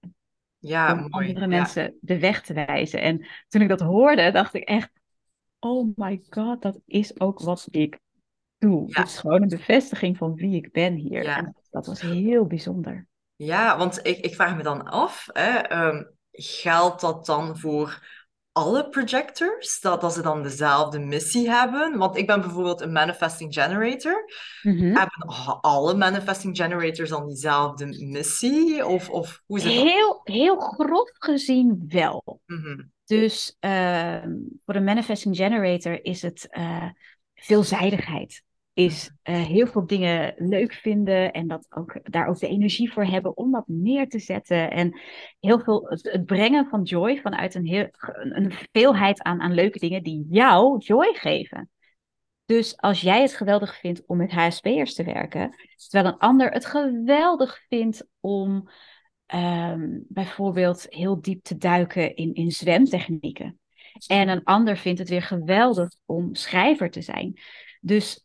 ja, 0.57 0.91
om 0.93 1.09
mooi. 1.09 1.27
andere 1.27 1.39
Ja. 1.39 1.57
mensen 1.57 1.97
de 2.01 2.19
weg 2.19 2.41
te 2.41 2.53
wijzen. 2.53 3.01
En 3.01 3.25
toen 3.47 3.62
ik 3.62 3.69
dat 3.69 3.79
hoorde, 3.79 4.31
dacht 4.31 4.53
ik 4.53 4.63
echt: 4.63 4.89
oh 5.59 5.91
my 5.95 6.24
god, 6.29 6.62
dat 6.62 6.79
is 6.85 7.19
ook 7.19 7.39
wat 7.39 7.67
ik 7.71 8.00
doe. 8.57 8.83
Ja. 8.88 9.00
Het 9.01 9.07
is 9.09 9.17
gewoon 9.17 9.41
een 9.41 9.47
bevestiging 9.47 10.17
van 10.17 10.35
wie 10.35 10.55
ik 10.55 10.71
ben 10.71 10.93
hier. 10.93 11.24
Ja. 11.24 11.38
En 11.38 11.55
dat 11.69 11.85
was 11.85 12.01
heel 12.01 12.45
bijzonder. 12.45 13.07
Ja, 13.35 13.77
want 13.77 14.00
ik, 14.07 14.17
ik 14.17 14.35
vraag 14.35 14.55
me 14.55 14.63
dan 14.63 14.83
af, 14.85 15.27
hè, 15.33 15.50
ehm, 15.57 16.03
geldt 16.31 17.01
dat 17.01 17.25
dan 17.25 17.57
voor 17.57 18.03
alle 18.55 18.89
projectors? 18.89 19.79
Dat, 19.79 20.01
dat 20.01 20.13
ze 20.13 20.21
dan 20.21 20.43
dezelfde 20.43 21.00
missie 21.00 21.50
hebben? 21.50 21.97
Want 21.97 22.17
ik 22.17 22.27
ben 22.27 22.41
bijvoorbeeld 22.41 22.81
een 22.81 22.91
manifesting 22.91 23.53
generator. 23.53 24.25
Mhm. 24.62 24.95
Hebben 24.95 25.62
alle 25.62 25.93
manifesting 25.93 26.57
generators 26.57 27.09
dan 27.09 27.27
diezelfde 27.27 27.85
missie? 28.09 28.85
Of, 28.85 29.09
of 29.09 29.41
hoe 29.45 29.59
zit 29.59 29.74
dat? 29.74 29.83
Heel, 29.83 30.21
heel 30.24 30.59
grof 30.59 31.09
gezien 31.13 31.85
wel. 31.88 32.41
Mhm. 32.45 32.81
Dus 33.05 33.55
ehm, 33.59 34.31
voor 34.65 34.74
de 34.74 34.81
manifesting 34.81 35.35
generator 35.35 36.05
is 36.05 36.21
het 36.21 36.47
uh, 36.51 36.89
veelzijdigheid. 37.33 38.43
Is 38.75 39.12
uh, 39.24 39.36
heel 39.36 39.67
veel 39.67 39.86
dingen 39.86 40.34
leuk 40.38 40.74
vinden 40.74 41.32
en 41.32 41.48
dat 41.48 41.67
ook, 41.70 42.00
daar 42.12 42.27
ook 42.27 42.39
de 42.39 42.48
energie 42.48 42.91
voor 42.91 43.05
hebben 43.05 43.38
om 43.38 43.51
dat 43.51 43.63
neer 43.67 44.10
te 44.10 44.20
zetten. 44.20 44.72
En 44.72 45.00
heel 45.39 45.60
veel 45.60 45.86
het, 45.89 46.25
brengen 46.25 46.70
van 46.70 46.84
joy 46.84 47.22
vanuit 47.22 47.55
een, 47.55 47.65
heel, 47.65 47.88
een 48.20 48.53
veelheid 48.72 49.24
aan, 49.24 49.41
aan 49.41 49.53
leuke 49.53 49.79
dingen 49.79 50.03
die 50.03 50.25
jou 50.29 50.77
joy 50.77 51.13
geven. 51.13 51.70
Dus 52.46 52.77
als 52.77 53.01
jij 53.01 53.22
het 53.22 53.34
geweldig 53.34 53.79
vindt 53.79 54.05
om 54.05 54.17
met 54.17 54.32
HSP'ers 54.32 54.94
te 54.94 55.03
werken, 55.03 55.55
terwijl 55.89 56.13
een 56.13 56.20
ander 56.20 56.51
het 56.51 56.65
geweldig 56.65 57.65
vindt 57.67 58.08
om 58.20 58.70
um, 59.34 60.05
bijvoorbeeld 60.08 60.86
heel 60.89 61.22
diep 61.22 61.44
te 61.44 61.58
duiken 61.58 62.15
in, 62.15 62.34
in 62.34 62.51
zwemtechnieken. 62.51 63.60
En 64.08 64.27
een 64.27 64.44
ander 64.44 64.77
vindt 64.77 65.00
het 65.00 65.10
weer 65.10 65.22
geweldig 65.22 65.89
om 66.05 66.36
schrijver 66.36 66.89
te 66.89 67.01
zijn. 67.01 67.39
Dus 67.82 68.25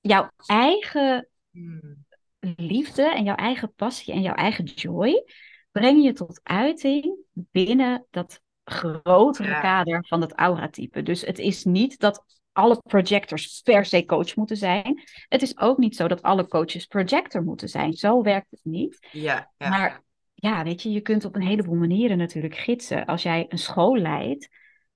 jouw 0.00 0.30
eigen 0.46 1.28
hmm. 1.50 2.04
liefde 2.40 3.14
en 3.14 3.24
jouw 3.24 3.34
eigen 3.34 3.74
passie 3.74 4.14
en 4.14 4.22
jouw 4.22 4.34
eigen 4.34 4.64
joy 4.64 5.24
breng 5.72 6.04
je 6.04 6.12
tot 6.12 6.40
uiting 6.42 7.16
binnen 7.32 8.06
dat 8.10 8.40
grotere 8.64 9.60
kader 9.60 10.06
van 10.08 10.20
het 10.20 10.32
aura-type. 10.32 11.02
Dus 11.02 11.20
het 11.20 11.38
is 11.38 11.64
niet 11.64 11.98
dat 11.98 12.24
alle 12.52 12.80
projectors 12.82 13.60
per 13.60 13.84
se 13.84 14.04
coach 14.04 14.36
moeten 14.36 14.56
zijn. 14.56 15.02
Het 15.28 15.42
is 15.42 15.58
ook 15.58 15.78
niet 15.78 15.96
zo 15.96 16.08
dat 16.08 16.22
alle 16.22 16.48
coaches 16.48 16.86
projector 16.86 17.42
moeten 17.42 17.68
zijn. 17.68 17.92
Zo 17.92 18.22
werkt 18.22 18.50
het 18.50 18.60
niet. 18.62 19.08
Ja, 19.12 19.52
ja. 19.56 19.68
Maar 19.68 20.02
ja, 20.34 20.62
weet 20.62 20.82
je, 20.82 20.90
je 20.90 21.00
kunt 21.00 21.24
op 21.24 21.34
een 21.34 21.42
heleboel 21.42 21.76
manieren 21.76 22.18
natuurlijk 22.18 22.56
gidsen. 22.56 23.06
Als 23.06 23.22
jij 23.22 23.46
een 23.48 23.58
school 23.58 23.96
leidt, 23.96 24.48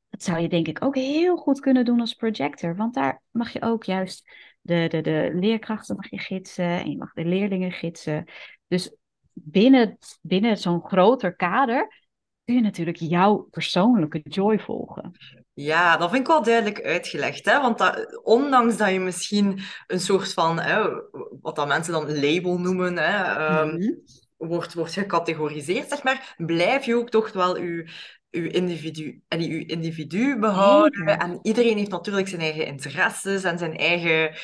dat 0.09 0.23
zou 0.23 0.39
je 0.39 0.49
denk 0.49 0.69
ik 0.69 0.85
ook 0.85 0.95
heel 0.95 1.37
goed 1.37 1.61
kunnen 1.61 1.85
doen 1.85 2.01
als 2.01 2.15
projector. 2.15 2.77
Want 2.77 2.95
daar 2.95 3.23
mag 3.31 3.53
je 3.53 3.63
ook 3.63 3.85
juist 3.85 4.31
de, 4.65 4.87
de, 4.89 5.01
de 5.01 5.31
leerkrachten 5.35 5.97
mag 5.97 6.11
je 6.11 6.19
gidsen 6.19 6.65
en 6.65 6.91
je 6.91 6.97
mag 6.97 7.13
de 7.13 7.25
leerlingen 7.25 7.73
gidsen. 7.73 8.25
Dus 8.69 8.95
binnen, 9.33 9.99
binnen 10.23 10.57
zo'n 10.57 10.87
groter 10.87 11.37
kader 11.37 12.03
kun 12.45 12.55
je 12.55 12.61
natuurlijk 12.61 12.97
jouw 12.97 13.37
persoonlijke 13.51 14.21
joy 14.23 14.59
volgen. 14.59 15.13
Ja, 15.53 15.97
dat 15.97 16.11
vind 16.11 16.23
ik 16.23 16.27
wel 16.29 16.43
duidelijk 16.43 16.83
uitgelegd. 16.83 17.45
Hè? 17.45 17.61
Want 17.61 17.79
dat, 17.79 18.21
ondanks 18.23 18.77
dat 18.77 18.91
je 18.91 19.01
misschien 19.01 19.61
een 19.87 20.01
soort 20.01 20.33
van, 20.33 20.61
hè, 20.61 20.83
wat 21.41 21.57
dat 21.57 21.67
mensen 21.67 21.93
dan 21.93 22.21
label 22.21 22.59
noemen, 22.59 22.99
hè, 22.99 23.65
mm 23.65 24.03
wordt, 24.37 24.75
wordt 24.75 24.93
gecategoriseerd, 24.93 25.89
zeg 25.89 26.03
maar, 26.03 26.35
blijf 26.37 26.85
je 26.85 26.97
ook 26.97 27.11
toch 27.11 27.33
wel 27.33 27.59
je, 27.59 27.91
je 28.43 28.51
individu, 28.51 29.23
en 29.29 29.41
je 29.41 29.67
individu 29.67 30.39
behouden. 30.39 31.19
En 31.19 31.39
iedereen 31.43 31.77
heeft 31.77 31.91
natuurlijk 31.91 32.29
zijn 32.29 32.41
eigen 32.41 32.67
interesses 32.67 33.45
en 33.45 33.59
zijn 33.59 33.77
eigen 33.77 34.37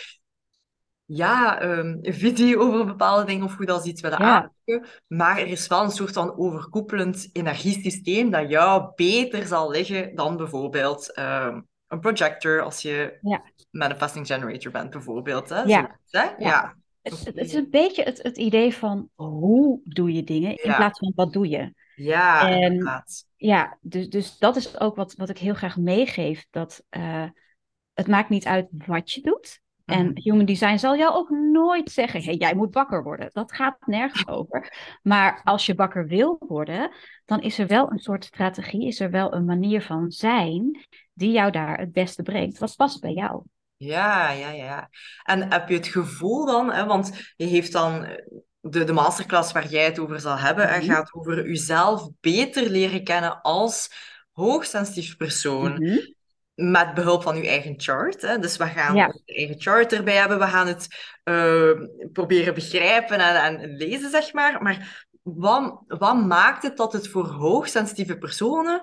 ja, 1.04 1.62
um, 1.62 1.98
visie 2.02 2.58
over 2.58 2.86
bepaalde 2.86 3.24
dingen 3.24 3.44
of 3.44 3.56
hoe 3.56 3.66
dat 3.66 3.82
ze 3.82 3.88
iets 3.88 4.00
willen 4.00 4.22
ja. 4.22 4.34
aanpakken. 4.34 4.86
Maar 5.06 5.38
er 5.38 5.46
is 5.46 5.66
wel 5.66 5.82
een 5.82 5.90
soort 5.90 6.12
van 6.12 6.38
overkoepelend 6.38 7.28
energiesysteem 7.32 8.30
dat 8.30 8.50
jou 8.50 8.92
beter 8.94 9.46
zal 9.46 9.70
liggen 9.70 10.14
dan 10.14 10.36
bijvoorbeeld 10.36 11.18
um, 11.18 11.68
een 11.88 12.00
projector 12.00 12.62
als 12.62 12.82
je 12.82 13.18
ja. 13.20 13.42
manifesting 13.70 14.26
generator 14.26 14.72
bent, 14.72 14.90
bijvoorbeeld. 14.90 15.48
Hè? 15.48 15.62
Ja. 15.62 15.98
Zo, 16.04 16.20
ja. 16.38 16.76
Het, 17.02 17.32
is 17.34 17.54
een 17.54 17.70
beetje 17.70 18.02
het, 18.02 18.22
het 18.22 18.36
idee 18.36 18.74
van 18.74 19.08
hoe 19.14 19.80
doe 19.84 20.12
je 20.12 20.24
dingen 20.24 20.56
in 20.56 20.74
plaats 20.74 20.98
van 20.98 21.12
wat 21.14 21.32
doe 21.32 21.48
je. 21.48 21.72
Ja, 22.02 22.50
en, 22.50 23.04
Ja, 23.36 23.78
dus, 23.80 24.08
dus 24.08 24.38
dat 24.38 24.56
is 24.56 24.80
ook 24.80 24.96
wat, 24.96 25.14
wat 25.14 25.28
ik 25.28 25.38
heel 25.38 25.54
graag 25.54 25.76
meegeef. 25.76 26.46
Dat 26.50 26.84
uh, 26.90 27.28
het 27.92 28.06
maakt 28.06 28.28
niet 28.28 28.46
uit 28.46 28.68
wat 28.86 29.12
je 29.12 29.20
doet. 29.20 29.60
En 29.84 30.06
mhm. 30.06 30.20
human 30.20 30.44
design 30.44 30.76
zal 30.76 30.96
jou 30.96 31.14
ook 31.14 31.30
nooit 31.30 31.90
zeggen: 31.90 32.22
hey, 32.22 32.34
jij 32.34 32.54
moet 32.54 32.70
bakker 32.70 33.02
worden. 33.02 33.30
Dat 33.32 33.52
gaat 33.52 33.76
nergens 33.86 34.28
over. 34.38 34.72
Maar 35.02 35.40
als 35.44 35.66
je 35.66 35.74
bakker 35.74 36.06
wil 36.06 36.36
worden, 36.38 36.90
dan 37.24 37.40
is 37.40 37.58
er 37.58 37.66
wel 37.66 37.90
een 37.90 37.98
soort 37.98 38.24
strategie, 38.24 38.86
is 38.86 39.00
er 39.00 39.10
wel 39.10 39.34
een 39.34 39.44
manier 39.44 39.82
van 39.82 40.10
zijn 40.10 40.86
die 41.12 41.32
jou 41.32 41.50
daar 41.50 41.78
het 41.78 41.92
beste 41.92 42.22
brengt. 42.22 42.58
Wat 42.58 42.76
past 42.76 43.00
bij 43.00 43.12
jou? 43.12 43.42
Ja, 43.76 44.30
ja, 44.30 44.50
ja. 44.50 44.88
En 45.22 45.52
heb 45.52 45.68
je 45.68 45.74
het 45.74 45.86
gevoel 45.86 46.46
dan, 46.46 46.72
hè, 46.72 46.86
want 46.86 47.32
je 47.36 47.44
heeft 47.44 47.72
dan 47.72 48.04
eh, 48.04 48.24
de, 48.60 48.84
de 48.84 48.92
masterclass 48.92 49.52
waar 49.52 49.66
jij 49.66 49.84
het 49.84 49.98
over 49.98 50.20
zal 50.20 50.38
hebben, 50.38 50.68
en 50.68 50.84
mhm. 50.84 50.92
gaat 50.92 51.14
over 51.14 51.46
jezelf 51.46 52.08
beter 52.20 52.70
leren 52.70 53.04
kennen 53.04 53.40
als 53.40 53.90
hoogsensitief 54.32 55.16
persoon. 55.16 55.72
Mhm. 55.72 55.98
Met 56.54 56.94
behulp 56.94 57.22
van 57.22 57.36
je 57.36 57.48
eigen 57.48 57.74
chart. 57.76 58.22
Hè. 58.22 58.38
Dus 58.38 58.56
we 58.56 58.66
gaan 58.66 58.94
ja. 58.94 59.12
je 59.24 59.34
eigen 59.34 59.60
chart 59.60 59.92
erbij 59.92 60.16
hebben. 60.16 60.38
We 60.38 60.46
gaan 60.46 60.66
het 60.66 60.86
uh, 61.24 61.70
proberen 62.12 62.54
begrijpen 62.54 63.18
en, 63.18 63.60
en 63.60 63.76
lezen, 63.76 64.10
zeg 64.10 64.32
maar. 64.32 64.62
Maar 64.62 65.06
wat, 65.22 65.82
wat 65.86 66.26
maakt 66.26 66.62
het 66.62 66.76
dat 66.76 66.92
het 66.92 67.08
voor 67.08 67.26
hoogsensitieve 67.26 68.18
personen 68.18 68.82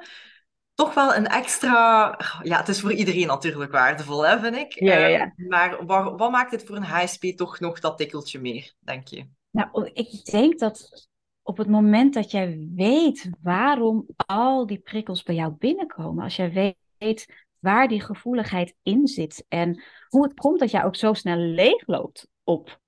toch 0.73 0.93
wel 0.93 1.15
een 1.15 1.27
extra... 1.27 2.19
Ja, 2.43 2.57
het 2.57 2.67
is 2.67 2.81
voor 2.81 2.93
iedereen 2.93 3.27
natuurlijk 3.27 3.71
waardevol, 3.71 4.27
hè, 4.27 4.39
vind 4.39 4.55
ik. 4.55 4.79
Ja, 4.79 4.97
ja, 4.97 5.07
ja. 5.07 5.33
Uh, 5.35 5.47
maar 5.47 5.85
wat, 5.85 6.13
wat, 6.19 6.31
maakt 6.31 6.51
het 6.51 6.63
voor 6.65 6.75
een 6.75 6.83
HSP 6.83 7.23
toch 7.23 7.59
nog 7.59 7.79
dat 7.79 7.97
tikkeltje 7.97 8.39
meer, 8.39 8.73
denk 8.79 9.07
je? 9.07 9.27
Nou, 9.57 9.89
ik 9.93 10.25
denk 10.25 10.59
dat 10.59 11.07
op 11.41 11.57
het 11.57 11.67
moment 11.67 12.13
dat 12.13 12.31
jij 12.31 12.67
weet 12.75 13.29
waarom 13.41 14.05
al 14.15 14.65
die 14.65 14.79
prikkels 14.79 15.23
bij 15.23 15.35
jou 15.35 15.53
binnenkomen, 15.57 16.23
als 16.23 16.35
jij 16.35 16.77
weet 16.97 17.45
waar 17.59 17.87
die 17.87 18.01
gevoeligheid 18.01 18.75
in 18.83 19.07
zit 19.07 19.45
en 19.47 19.83
hoe 20.07 20.23
het 20.23 20.33
komt 20.33 20.59
dat 20.59 20.71
jij 20.71 20.83
ook 20.83 20.95
zo 20.95 21.13
snel 21.13 21.37
leegloopt 21.37 22.27
op 22.43 22.79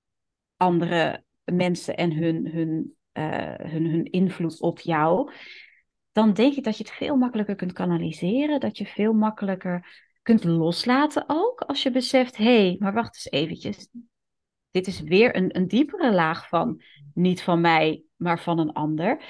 andere 0.56 1.24
mensen 1.44 1.96
en 1.96 2.12
hun, 2.12 2.46
hun, 2.46 2.96
uh, 3.12 3.54
hun, 3.56 3.86
hun 3.86 4.04
invloed 4.04 4.60
op 4.60 4.78
jou, 4.78 5.32
dan 6.12 6.32
denk 6.32 6.54
ik 6.54 6.64
dat 6.64 6.76
je 6.76 6.84
het 6.84 6.92
veel 6.92 7.16
makkelijker 7.16 7.54
kunt 7.54 7.72
kanaliseren, 7.72 8.60
dat 8.60 8.78
je 8.78 8.86
veel 8.86 9.12
makkelijker 9.12 10.06
kunt 10.22 10.44
loslaten 10.44 11.24
ook, 11.26 11.60
als 11.60 11.82
je 11.82 11.90
beseft, 11.90 12.36
hé, 12.36 12.44
hey, 12.44 12.76
maar 12.78 12.92
wacht 12.92 13.14
eens 13.14 13.30
eventjes, 13.30 13.88
dit 14.70 14.86
is 14.86 15.00
weer 15.00 15.36
een, 15.36 15.56
een 15.56 15.68
diepere 15.68 16.12
laag 16.12 16.48
van 16.48 16.82
niet 17.14 17.42
van 17.42 17.60
mij, 17.60 18.02
maar 18.16 18.40
van 18.40 18.58
een 18.58 18.72
ander, 18.72 19.24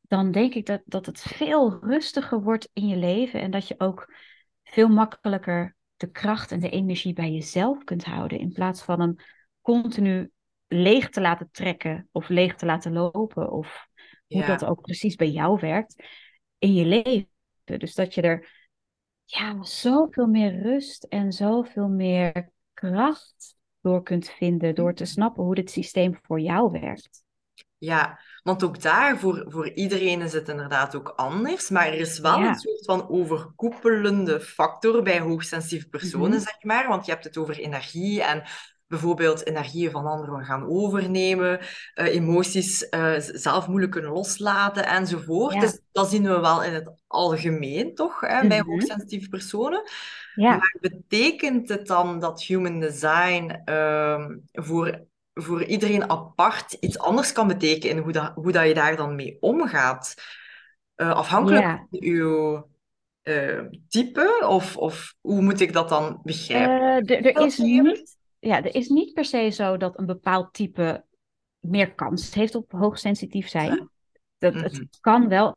dan 0.00 0.30
denk 0.30 0.54
ik 0.54 0.66
dat, 0.66 0.80
dat 0.84 1.06
het 1.06 1.20
veel 1.20 1.78
rustiger 1.80 2.42
wordt 2.42 2.68
in 2.72 2.86
je 2.86 2.96
leven 2.96 3.40
en 3.40 3.50
dat 3.50 3.68
je 3.68 3.74
ook 3.78 4.14
veel 4.62 4.88
makkelijker 4.88 5.76
de 5.96 6.10
kracht 6.10 6.52
en 6.52 6.60
de 6.60 6.70
energie 6.70 7.12
bij 7.12 7.32
jezelf 7.32 7.84
kunt 7.84 8.04
houden 8.04 8.38
in 8.38 8.52
plaats 8.52 8.82
van 8.82 9.00
hem 9.00 9.14
continu 9.60 10.30
leeg 10.66 11.08
te 11.08 11.20
laten 11.20 11.48
trekken 11.50 12.08
of 12.12 12.28
leeg 12.28 12.54
te 12.54 12.66
laten 12.66 12.92
lopen 12.92 13.50
of 13.50 13.86
hoe 14.26 14.44
dat 14.44 14.64
ook 14.64 14.80
precies 14.80 15.14
bij 15.14 15.30
jou 15.30 15.60
werkt 15.60 16.04
in 16.58 16.74
je 16.74 16.84
leven. 16.84 17.28
Dus 17.64 17.94
dat 17.94 18.14
je 18.14 18.22
er 18.22 18.68
ja, 19.24 19.62
zoveel 19.62 20.26
meer 20.26 20.62
rust 20.62 21.04
en 21.04 21.32
zoveel 21.32 21.88
meer 21.88 22.52
kracht 22.72 23.56
door 23.82 24.02
kunt 24.02 24.28
vinden, 24.28 24.74
door 24.74 24.94
te 24.94 25.04
snappen 25.04 25.44
hoe 25.44 25.54
dit 25.54 25.70
systeem 25.70 26.18
voor 26.22 26.40
jou 26.40 26.70
werkt. 26.80 27.24
Ja, 27.78 28.20
want 28.42 28.64
ook 28.64 28.82
daar, 28.82 29.18
voor, 29.18 29.44
voor 29.48 29.68
iedereen 29.68 30.20
is 30.20 30.32
het 30.32 30.48
inderdaad 30.48 30.94
ook 30.94 31.08
anders. 31.08 31.70
Maar 31.70 31.86
er 31.86 31.98
is 31.98 32.18
wel 32.18 32.38
een 32.38 32.54
soort 32.54 32.84
van 32.84 33.08
overkoepelende 33.08 34.40
factor 34.40 35.02
bij 35.02 35.20
hoogsensitieve 35.20 35.88
personen, 35.88 36.30
mhm. 36.30 36.40
zeg 36.40 36.62
maar. 36.62 36.88
Want 36.88 37.06
je 37.06 37.12
hebt 37.12 37.24
het 37.24 37.36
over 37.36 37.58
energie 37.58 38.22
en 38.22 38.42
bijvoorbeeld 38.92 39.46
energieën 39.46 39.90
van 39.90 40.06
anderen 40.06 40.44
gaan 40.44 40.68
overnemen, 40.68 41.58
uh, 41.60 42.14
emoties 42.14 42.86
uh, 42.90 43.14
zelf 43.18 43.66
moeilijk 43.66 43.92
kunnen 43.92 44.10
loslaten 44.10 44.86
enzovoort. 44.86 45.60
Dus 45.60 45.80
dat 45.92 46.10
zien 46.10 46.22
we 46.22 46.40
wel 46.40 46.64
in 46.64 46.72
het 46.72 46.92
algemeen, 47.06 47.94
toch, 47.94 48.20
hè, 48.20 48.48
bij 48.48 48.58
mhm. 48.58 48.70
hoogsensitieve 48.70 49.28
personen. 49.28 49.82
Ja. 50.34 50.50
Maar 50.50 50.76
betekent 50.80 51.68
het 51.68 51.86
dan 51.86 52.20
dat 52.20 52.42
human 52.42 52.80
design 52.80 53.62
uh, 53.64 54.26
voor, 54.52 55.04
voor 55.34 55.64
iedereen 55.64 56.10
apart 56.10 56.72
iets 56.72 56.98
anders 56.98 57.32
kan 57.32 57.46
betekenen, 57.48 58.02
hoe 58.02 58.12
dat, 58.12 58.32
hoe 58.34 58.52
dat 58.52 58.66
je 58.66 58.74
daar 58.74 58.96
dan 58.96 59.14
mee 59.14 59.36
omgaat? 59.40 60.14
Uh, 60.96 61.10
afhankelijk 61.10 61.64
van 61.64 61.86
uw 61.90 62.70
type, 63.88 64.44
of, 64.48 64.76
of 64.76 65.14
hoe 65.20 65.42
moet 65.42 65.60
ik 65.60 65.72
dat 65.72 65.88
dan 65.88 66.20
begrijpen? 66.22 67.06
er 67.06 67.46
is 67.46 67.58
niet 67.58 68.20
ja, 68.42 68.62
er 68.62 68.74
is 68.74 68.88
niet 68.88 69.12
per 69.12 69.24
se 69.24 69.50
zo 69.50 69.76
dat 69.76 69.98
een 69.98 70.06
bepaald 70.06 70.54
type 70.54 71.04
meer 71.58 71.94
kans 71.94 72.34
heeft 72.34 72.54
op 72.54 72.72
hoogsensitief 72.72 73.48
zijn. 73.48 73.90
Dat, 74.38 74.54
Het 74.54 74.72
mhm. 74.72 74.84
kan 75.00 75.28
wel. 75.28 75.56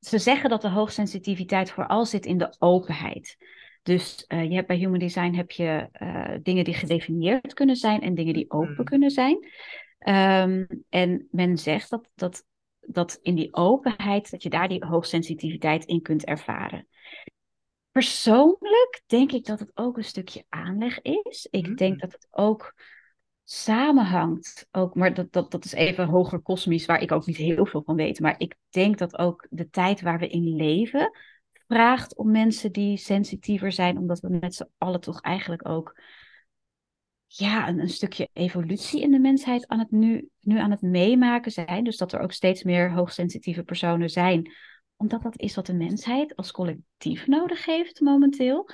Ze 0.00 0.18
zeggen 0.18 0.50
dat 0.50 0.62
de 0.62 0.68
hoogsensitiviteit 0.68 1.70
vooral 1.70 2.06
zit 2.06 2.26
in 2.26 2.38
de 2.38 2.54
openheid. 2.58 3.36
Dus 3.82 4.24
uh, 4.28 4.44
je 4.44 4.54
hebt 4.54 4.66
bij 4.66 4.76
Human 4.76 4.98
Design 4.98 5.34
heb 5.34 5.50
je 5.50 5.88
uh, 6.02 6.34
dingen 6.42 6.64
die 6.64 6.74
gedefinieerd 6.74 7.54
kunnen 7.54 7.76
zijn 7.76 8.00
en 8.00 8.14
dingen 8.14 8.34
die 8.34 8.50
open 8.50 8.72
mhm. 8.72 8.84
kunnen 8.84 9.10
zijn. 9.10 9.48
Um, 9.98 10.66
en 10.88 11.28
men 11.30 11.58
zegt 11.58 11.90
dat, 11.90 12.08
dat, 12.14 12.44
dat 12.80 13.18
in 13.22 13.34
die 13.34 13.54
openheid, 13.54 14.30
dat 14.30 14.42
je 14.42 14.50
daar 14.50 14.68
die 14.68 14.84
hoogsensitiviteit 14.84 15.84
in 15.84 16.02
kunt 16.02 16.24
ervaren. 16.24 16.86
Persoonlijk 17.96 19.02
denk 19.06 19.32
ik 19.32 19.44
dat 19.44 19.58
het 19.58 19.70
ook 19.74 19.96
een 19.96 20.04
stukje 20.04 20.44
aanleg 20.48 21.02
is. 21.02 21.48
Ik 21.50 21.76
denk 21.76 21.92
Mm. 21.92 21.98
dat 21.98 22.12
het 22.12 22.28
ook 22.30 22.74
samenhangt. 23.44 24.68
Ook, 24.70 24.94
maar 24.94 25.14
dat, 25.14 25.32
dat, 25.32 25.50
dat 25.50 25.64
is 25.64 25.72
even 25.72 26.06
hoger 26.06 26.40
kosmisch, 26.40 26.86
waar 26.86 27.00
ik 27.00 27.12
ook 27.12 27.26
niet 27.26 27.36
heel 27.36 27.66
veel 27.66 27.82
van 27.82 27.96
weet. 27.96 28.20
Maar 28.20 28.34
ik 28.38 28.54
denk 28.70 28.98
dat 28.98 29.18
ook 29.18 29.46
de 29.50 29.68
tijd 29.68 30.00
waar 30.00 30.18
we 30.18 30.28
in 30.28 30.56
leven 30.56 31.10
vraagt 31.66 32.16
om 32.16 32.30
mensen 32.30 32.72
die 32.72 32.96
sensitiever 32.96 33.72
zijn, 33.72 33.98
omdat 33.98 34.20
we 34.20 34.28
met 34.40 34.54
z'n 34.54 34.70
allen 34.78 35.00
toch 35.00 35.20
eigenlijk 35.20 35.68
ook 35.68 36.00
ja, 37.26 37.68
een, 37.68 37.80
een 37.80 37.88
stukje 37.88 38.28
evolutie 38.32 39.00
in 39.00 39.10
de 39.10 39.18
mensheid 39.18 39.68
aan 39.68 39.78
het 39.78 39.90
nu, 39.90 40.28
nu 40.40 40.58
aan 40.58 40.70
het 40.70 40.82
meemaken 40.82 41.50
zijn. 41.52 41.84
Dus 41.84 41.96
dat 41.96 42.12
er 42.12 42.20
ook 42.20 42.32
steeds 42.32 42.62
meer 42.62 42.92
hoogsensitieve 42.92 43.62
personen 43.62 44.10
zijn, 44.10 44.52
omdat 44.96 45.22
dat 45.22 45.38
is 45.40 45.54
wat 45.54 45.66
de 45.66 45.74
mensheid 45.74 46.36
als 46.36 46.50
collectief 46.52 47.26
nodig 47.26 47.64
heeft 47.64 48.00
momenteel. 48.00 48.70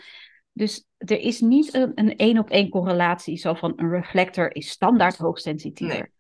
Dus 0.53 0.87
er 0.99 1.19
is 1.19 1.41
niet 1.41 1.75
een, 1.75 1.93
een 1.95 2.17
één 2.17 2.39
op 2.39 2.51
één 2.51 2.69
correlatie, 2.69 3.37
zo 3.37 3.55
van 3.55 3.73
een 3.77 3.91
reflector 3.91 4.55
is 4.55 4.69
standaard 4.69 5.17
hoogsensitiever. 5.17 6.13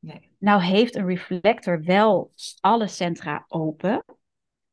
Nee. 0.00 0.12
Nee. 0.14 0.30
Nou 0.38 0.62
heeft 0.62 0.94
een 0.94 1.06
reflector 1.06 1.84
wel 1.84 2.32
alle 2.60 2.86
centra 2.86 3.44
open. 3.48 4.04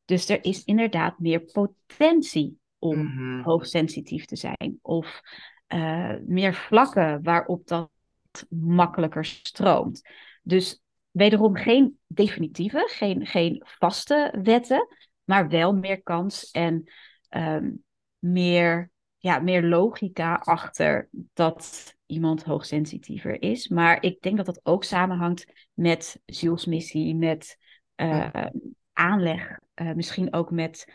Dus 0.04 0.28
er 0.28 0.44
is 0.44 0.64
inderdaad 0.64 1.18
meer 1.18 1.40
potentie 1.40 2.58
om 2.78 2.98
Mhm. 2.98 3.42
hoogsensitief 3.42 4.24
te 4.24 4.36
zijn. 4.36 4.78
Of 4.82 5.20
eh, 5.66 6.14
meer 6.26 6.54
vlakken 6.54 7.22
waarop 7.22 7.66
dat 7.66 7.90
makkelijker 8.48 9.24
stroomt. 9.24 10.08
Dus 10.42 10.82
wederom 11.16 11.56
geen 11.56 11.98
definitieve, 12.06 12.88
geen, 12.92 13.26
geen 13.26 13.62
vaste 13.64 14.34
wetten, 14.42 14.88
maar 15.24 15.48
wel 15.48 15.74
meer 15.74 16.02
kans 16.02 16.50
en 16.50 16.92
ehm, 17.28 17.70
meer, 18.18 18.90
ja, 19.18 19.38
meer 19.38 19.62
logica 19.62 20.34
achter 20.34 21.08
dat 21.12 21.94
iemand 22.06 22.44
hoogsensitiever 22.44 23.42
is. 23.42 23.68
Maar 23.68 24.02
ik 24.02 24.20
denk 24.20 24.36
dat 24.36 24.46
dat 24.46 24.60
ook 24.62 24.84
samenhangt 24.84 25.68
met 25.74 26.20
zielsmissie, 26.26 27.14
met 27.14 27.58
eh, 27.94 28.46
aanleg, 28.92 29.58
eh, 29.74 29.92
misschien 29.92 30.32
ook 30.32 30.50
met 30.50 30.92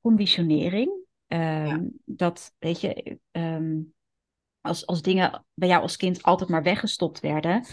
conditionering. 0.00 1.02
Ehm, 1.26 1.66
Ja. 1.66 1.80
Dat, 2.04 2.54
weet 2.58 2.80
je, 2.80 3.18
ehm, 3.30 3.80
als, 4.60 4.86
als 4.86 5.02
dingen 5.02 5.44
bij 5.54 5.68
jou 5.68 5.82
als 5.82 5.96
kind 5.96 6.22
altijd 6.22 6.50
maar 6.50 6.62
weggestopt 6.62 7.20
werden, 7.20 7.64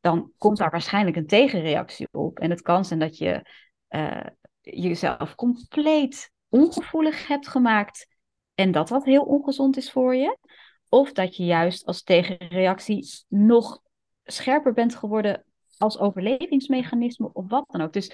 dan 0.00 0.32
komt 0.38 0.58
daar 0.58 0.70
waarschijnlijk 0.70 1.16
een 1.16 1.26
tegenreactie 1.26 2.08
op. 2.10 2.38
En 2.38 2.50
het 2.50 2.62
kan 2.62 2.84
zijn 2.84 2.98
dat 2.98 3.18
je 3.18 3.50
eh, 3.88 4.26
jezelf 4.60 5.34
compleet 5.34 6.30
ongevoelig 6.48 7.26
hebt 7.26 7.48
gemaakt 7.48 8.06
en 8.54 8.70
dat 8.70 8.88
dat 8.88 9.04
heel 9.04 9.22
ongezond 9.22 9.76
is 9.76 9.90
voor 9.90 10.14
je. 10.14 10.38
Of 10.88 11.12
dat 11.12 11.36
je 11.36 11.44
juist 11.44 11.86
als 11.86 12.02
tegenreactie 12.02 13.24
nog 13.28 13.82
scherper 14.24 14.72
bent 14.72 14.94
geworden 14.94 15.44
als 15.78 15.98
overlevingsmechanisme 15.98 17.32
of 17.32 17.48
wat 17.48 17.64
dan 17.68 17.80
ook. 17.80 17.92
Dus 17.92 18.12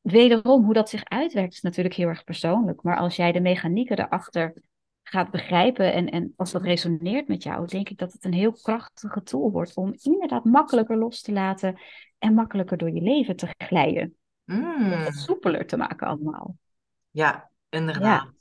wederom, 0.00 0.64
hoe 0.64 0.74
dat 0.74 0.88
zich 0.88 1.04
uitwerkt, 1.04 1.52
is 1.52 1.60
natuurlijk 1.60 1.94
heel 1.94 2.08
erg 2.08 2.24
persoonlijk. 2.24 2.82
Maar 2.82 2.96
als 2.96 3.16
jij 3.16 3.32
de 3.32 3.40
mechanieken 3.40 3.98
erachter 3.98 4.62
gaat 5.04 5.30
begrijpen 5.30 5.92
en, 5.92 6.10
en 6.10 6.32
als 6.36 6.52
dat 6.52 6.62
resoneert 6.62 7.28
met 7.28 7.42
jou, 7.42 7.66
denk 7.66 7.88
ik 7.88 7.98
dat 7.98 8.12
het 8.12 8.24
een 8.24 8.32
heel 8.32 8.52
krachtige 8.52 9.22
tool 9.22 9.50
wordt 9.50 9.74
om 9.74 9.94
inderdaad 10.02 10.44
makkelijker 10.44 10.96
los 10.96 11.22
te 11.22 11.32
laten 11.32 11.80
en 12.18 12.34
makkelijker 12.34 12.76
door 12.76 12.90
je 12.90 13.00
leven 13.00 13.36
te 13.36 13.54
glijden. 13.58 14.14
Mm. 14.44 15.04
Wat 15.04 15.14
soepeler 15.14 15.66
te 15.66 15.76
maken 15.76 16.06
allemaal. 16.06 16.56
Ja, 17.10 17.50
inderdaad. 17.68 18.32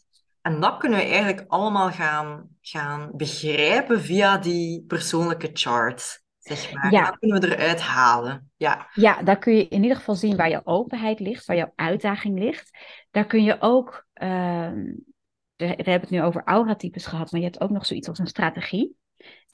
En 0.41 0.60
dat 0.60 0.77
kunnen 0.77 1.00
we 1.00 1.05
eigenlijk 1.05 1.43
allemaal 1.48 1.91
gaan, 1.91 2.48
gaan 2.62 3.12
begrijpen 3.13 4.01
via 4.01 4.38
die 4.38 4.84
persoonlijke 4.88 5.50
chart, 5.53 6.24
zeg 6.39 6.74
maar. 6.74 6.91
Ja. 6.91 7.05
Dat 7.05 7.17
kunnen 7.17 7.41
we 7.41 7.55
eruit 7.55 7.82
halen. 7.82 8.51
Ja. 8.58 8.88
Ja, 8.93 9.22
daar 9.22 9.38
kun 9.38 9.55
je 9.55 9.67
in 9.67 9.82
ieder 9.82 9.98
geval 9.98 10.15
zien 10.15 10.36
waar 10.36 10.50
je 10.50 10.65
openheid 10.65 11.20
ligt, 11.20 11.46
waar 11.46 11.58
jouw 11.58 11.72
uitdaging 11.75 12.39
ligt. 12.39 12.77
Daar 13.12 13.25
kun 13.25 13.43
je 13.43 13.58
ook, 13.60 14.05
ehm, 14.13 14.84
we, 15.55 15.65
hebben 15.65 16.00
het 16.00 16.10
nu 16.10 16.22
over 16.22 16.43
auratypes 16.43 17.05
gehad, 17.05 17.31
maar 17.31 17.39
je 17.39 17.45
hebt 17.45 17.62
ook 17.62 17.69
nog 17.69 17.86
zoiets 17.86 18.07
als 18.07 18.19
een 18.19 18.27
strategie. 18.27 18.95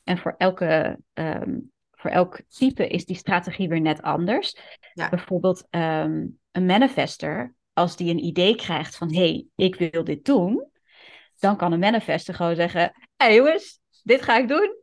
En 0.03 0.17
voor, 0.17 0.35
elke, 0.37 0.99
ehm, 1.13 1.57
voor 1.91 2.09
elk 2.09 2.41
type 2.47 2.87
is 2.87 3.05
die 3.05 3.15
strategie 3.15 3.69
weer 3.69 3.81
net 3.81 4.01
anders. 4.01 4.55
Ja. 4.93 5.09
Bijvoorbeeld 5.09 5.67
ehm, 5.69 6.25
een 6.51 6.65
manifester, 6.65 7.55
als 7.73 7.95
die 7.95 8.11
een 8.11 8.23
idee 8.23 8.55
krijgt 8.55 8.95
van 8.95 9.13
hé, 9.13 9.19
hey, 9.19 9.45
ik 9.55 9.75
wil 9.75 10.03
dit 10.03 10.25
doen, 10.25 10.67
dan 11.39 11.57
kan 11.57 11.71
een 11.71 11.79
manifester 11.79 12.33
gewoon 12.33 12.55
zeggen, 12.55 12.81
hé 12.81 12.89
hey 13.15 13.35
jongens, 13.35 13.79
dit 14.03 14.21
ga 14.21 14.37
ik 14.37 14.47
doen. 14.47 14.75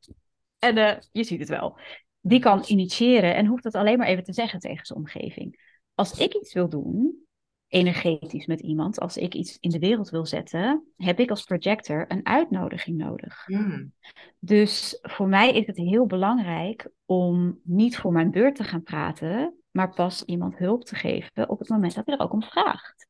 En 0.58 0.78
eh, 0.78 0.96
je 1.12 1.24
ziet 1.24 1.40
het 1.40 1.48
wel. 1.48 1.78
Die 2.20 2.40
kan 2.40 2.64
initiëren 2.66 3.34
en 3.34 3.46
hoeft 3.46 3.62
dat 3.62 3.74
alleen 3.74 3.98
maar 3.98 4.06
even 4.06 4.24
te 4.24 4.32
zeggen 4.32 4.58
tegen 4.58 4.86
zijn 4.86 4.98
omgeving. 4.98 5.74
Als 5.94 6.18
ik 6.18 6.34
iets 6.34 6.52
wil 6.52 6.68
doen, 6.68 7.25
energetisch 7.68 8.46
met 8.46 8.60
iemand, 8.60 9.00
als 9.00 9.16
ik 9.16 9.34
iets 9.34 9.56
in 9.60 9.70
de 9.70 9.78
wereld 9.78 10.10
wil 10.10 10.26
zetten, 10.26 10.84
heb 10.96 11.20
ik 11.20 11.30
als 11.30 11.44
projector 11.44 12.04
een 12.08 12.26
uitnodiging 12.26 12.96
nodig. 12.96 13.48
Mm. 13.48 13.92
Dus 14.38 14.98
voor 15.02 15.28
mij 15.28 15.52
is 15.52 15.66
het 15.66 15.76
heel 15.76 16.06
belangrijk 16.06 16.90
om 17.04 17.60
niet 17.62 17.96
voor 17.96 18.12
mijn 18.12 18.30
beurt 18.30 18.56
te 18.56 18.64
gaan 18.64 18.82
praten, 18.82 19.54
maar 19.70 19.94
pas 19.94 20.22
iemand 20.22 20.58
hulp 20.58 20.84
te 20.84 20.94
geven 20.94 21.48
op 21.48 21.58
het 21.58 21.68
moment 21.68 21.94
dat 21.94 22.06
hij 22.06 22.14
er 22.14 22.20
ook 22.20 22.32
om 22.32 22.42
vraagt. 22.42 23.06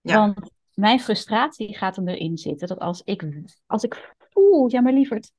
Ja. 0.00 0.16
Want 0.16 0.50
mijn 0.74 1.00
frustratie 1.00 1.76
gaat 1.76 1.96
hem 1.96 2.08
erin 2.08 2.38
zitten 2.38 2.68
dat 2.68 2.78
als 2.78 3.02
ik, 3.04 3.42
als 3.66 3.82
ik 3.82 4.14
voel, 4.18 4.70
ja 4.70 4.80
maar 4.80 4.92
lieverd, 4.92 5.32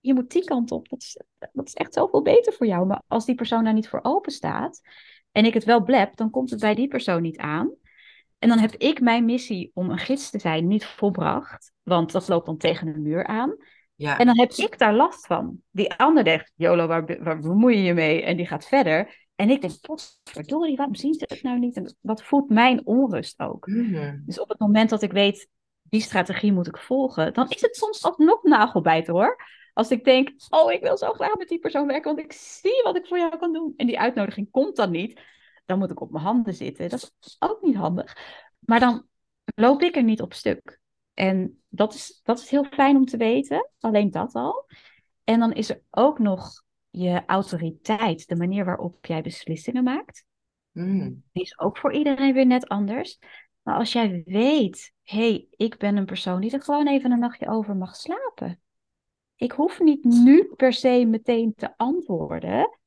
je 0.00 0.14
moet 0.14 0.30
die 0.30 0.44
kant 0.44 0.72
op, 0.72 0.88
dat 0.88 1.02
is, 1.02 1.20
dat 1.52 1.66
is 1.66 1.74
echt 1.74 1.94
zoveel 1.94 2.22
beter 2.22 2.52
voor 2.52 2.66
jou. 2.66 2.86
Maar 2.86 3.02
als 3.06 3.24
die 3.24 3.34
persoon 3.34 3.64
daar 3.64 3.72
niet 3.72 3.88
voor 3.88 4.00
open 4.02 4.32
staat 4.32 4.80
en 5.32 5.44
ik 5.44 5.54
het 5.54 5.64
wel 5.64 5.82
blep, 5.82 6.16
dan 6.16 6.30
komt 6.30 6.50
het 6.50 6.60
bij 6.60 6.74
die 6.74 6.88
persoon 6.88 7.22
niet 7.22 7.38
aan. 7.38 7.74
En 8.38 8.48
dan 8.48 8.58
heb 8.58 8.74
ik 8.74 9.00
mijn 9.00 9.24
missie 9.24 9.70
om 9.74 9.90
een 9.90 9.98
gids 9.98 10.30
te 10.30 10.38
zijn 10.38 10.66
niet 10.66 10.84
volbracht, 10.84 11.72
want 11.82 12.12
dat 12.12 12.28
loopt 12.28 12.46
dan 12.46 12.56
tegen 12.56 12.92
de 12.92 12.98
muur 12.98 13.26
aan. 13.26 13.56
Ja. 13.94 14.18
En 14.18 14.26
dan 14.26 14.38
heb 14.38 14.52
ik 14.52 14.78
daar 14.78 14.94
last 14.94 15.26
van. 15.26 15.60
Die 15.70 15.94
ander 15.94 16.24
denkt, 16.24 16.52
Jolo, 16.54 16.86
waar, 16.86 17.22
waar 17.22 17.38
bemoei 17.38 17.76
je 17.76 17.82
je 17.82 17.94
mee? 17.94 18.22
En 18.22 18.36
die 18.36 18.46
gaat 18.46 18.66
verder. 18.66 19.26
En 19.34 19.50
ik 19.50 19.60
denk, 19.60 19.80
potverdorie, 19.80 20.76
waarom 20.76 20.94
zien 20.94 21.14
ze 21.14 21.24
het 21.28 21.42
nou 21.42 21.58
niet? 21.58 21.76
En 21.76 21.96
dat 22.00 22.22
voedt 22.22 22.50
mijn 22.50 22.86
onrust 22.86 23.40
ook. 23.40 23.66
Mhm. 23.66 24.18
Dus 24.26 24.40
op 24.40 24.48
het 24.48 24.58
moment 24.58 24.90
dat 24.90 25.02
ik 25.02 25.12
weet, 25.12 25.48
die 25.82 26.00
strategie 26.00 26.52
moet 26.52 26.66
ik 26.66 26.78
volgen, 26.78 27.34
dan 27.34 27.48
is 27.48 27.60
het 27.60 27.76
soms 27.76 28.02
alsnog 28.02 28.42
nagelbijten 28.42 29.14
hoor. 29.14 29.36
Als 29.72 29.90
ik 29.90 30.04
denk, 30.04 30.30
oh, 30.48 30.72
ik 30.72 30.82
wil 30.82 30.96
zo 30.96 31.12
graag 31.12 31.36
met 31.36 31.48
die 31.48 31.58
persoon 31.58 31.86
werken, 31.86 32.14
want 32.14 32.24
ik 32.24 32.32
zie 32.32 32.82
wat 32.82 32.96
ik 32.96 33.06
voor 33.06 33.18
jou 33.18 33.38
kan 33.38 33.52
doen. 33.52 33.72
En 33.76 33.86
die 33.86 33.98
uitnodiging 33.98 34.50
komt 34.50 34.76
dan 34.76 34.90
niet, 34.90 35.20
dan 35.66 35.78
moet 35.78 35.90
ik 35.90 36.00
op 36.00 36.10
mijn 36.10 36.24
handen 36.24 36.54
zitten. 36.54 36.88
Dat 36.88 37.12
is 37.20 37.36
ook 37.38 37.62
niet 37.62 37.76
handig. 37.76 38.16
Maar 38.58 38.80
dan 38.80 39.06
loop 39.44 39.82
ik 39.82 39.96
er 39.96 40.02
niet 40.02 40.22
op 40.22 40.32
stuk. 40.32 40.80
En 41.14 41.62
dat 41.68 41.94
is, 41.94 42.20
dat 42.22 42.38
is 42.38 42.50
heel 42.50 42.64
fijn 42.64 42.96
om 42.96 43.04
te 43.04 43.16
weten, 43.16 43.70
alleen 43.80 44.10
dat 44.10 44.34
al. 44.34 44.66
En 45.24 45.38
dan 45.38 45.52
is 45.52 45.70
er 45.70 45.82
ook 45.90 46.18
nog 46.18 46.64
je 46.90 47.22
autoriteit, 47.26 48.28
de 48.28 48.36
manier 48.36 48.64
waarop 48.64 49.06
jij 49.06 49.22
beslissingen 49.22 49.84
maakt. 49.84 50.24
Mm. 50.72 51.22
Die 51.32 51.42
is 51.42 51.58
ook 51.58 51.78
voor 51.78 51.92
iedereen 51.92 52.34
weer 52.34 52.46
net 52.46 52.68
anders. 52.68 53.18
Maar 53.62 53.76
als 53.76 53.92
jij 53.92 54.22
weet, 54.26 54.92
hé, 55.02 55.18
hey, 55.18 55.46
ik 55.50 55.76
ben 55.78 55.96
een 55.96 56.04
persoon 56.04 56.40
die 56.40 56.50
er 56.50 56.62
gewoon 56.62 56.88
even 56.88 57.12
een 57.12 57.18
nachtje 57.18 57.48
over 57.48 57.76
mag 57.76 57.96
slapen. 57.96 58.60
Ik 59.36 59.52
hoef 59.52 59.80
niet 59.80 60.04
nu 60.04 60.52
per 60.56 60.72
se 60.72 61.04
meteen 61.04 61.54
te 61.54 61.76
antwoorden. 61.76 62.78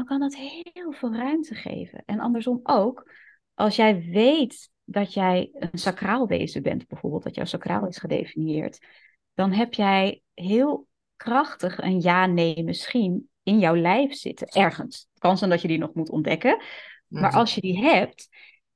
Dan 0.00 0.08
kan 0.08 0.20
dat 0.20 0.36
heel 0.36 0.92
veel 0.92 1.14
ruimte 1.14 1.54
geven. 1.54 2.02
En 2.06 2.20
andersom 2.20 2.60
ook, 2.62 3.12
als 3.54 3.76
jij 3.76 4.02
weet 4.02 4.70
dat 4.84 5.14
jij 5.14 5.50
een 5.52 5.78
sacraal 5.78 6.26
wezen 6.26 6.62
bent, 6.62 6.86
bijvoorbeeld, 6.86 7.22
dat 7.22 7.34
jouw 7.34 7.44
sacraal 7.44 7.86
is 7.86 7.98
gedefinieerd, 7.98 8.86
dan 9.34 9.52
heb 9.52 9.74
jij 9.74 10.22
heel 10.34 10.86
krachtig 11.16 11.78
een 11.78 12.00
ja-nee 12.00 12.64
misschien 12.64 13.28
in 13.42 13.58
jouw 13.58 13.76
lijf 13.76 14.14
zitten, 14.14 14.46
ergens. 14.48 15.06
Het 15.10 15.18
kan 15.18 15.38
zijn 15.38 15.50
dat 15.50 15.62
je 15.62 15.68
die 15.68 15.78
nog 15.78 15.94
moet 15.94 16.10
ontdekken. 16.10 16.62
Maar 17.06 17.30
Mhm. 17.30 17.38
als 17.38 17.54
je 17.54 17.60
die 17.60 17.78
hebt 17.78 18.28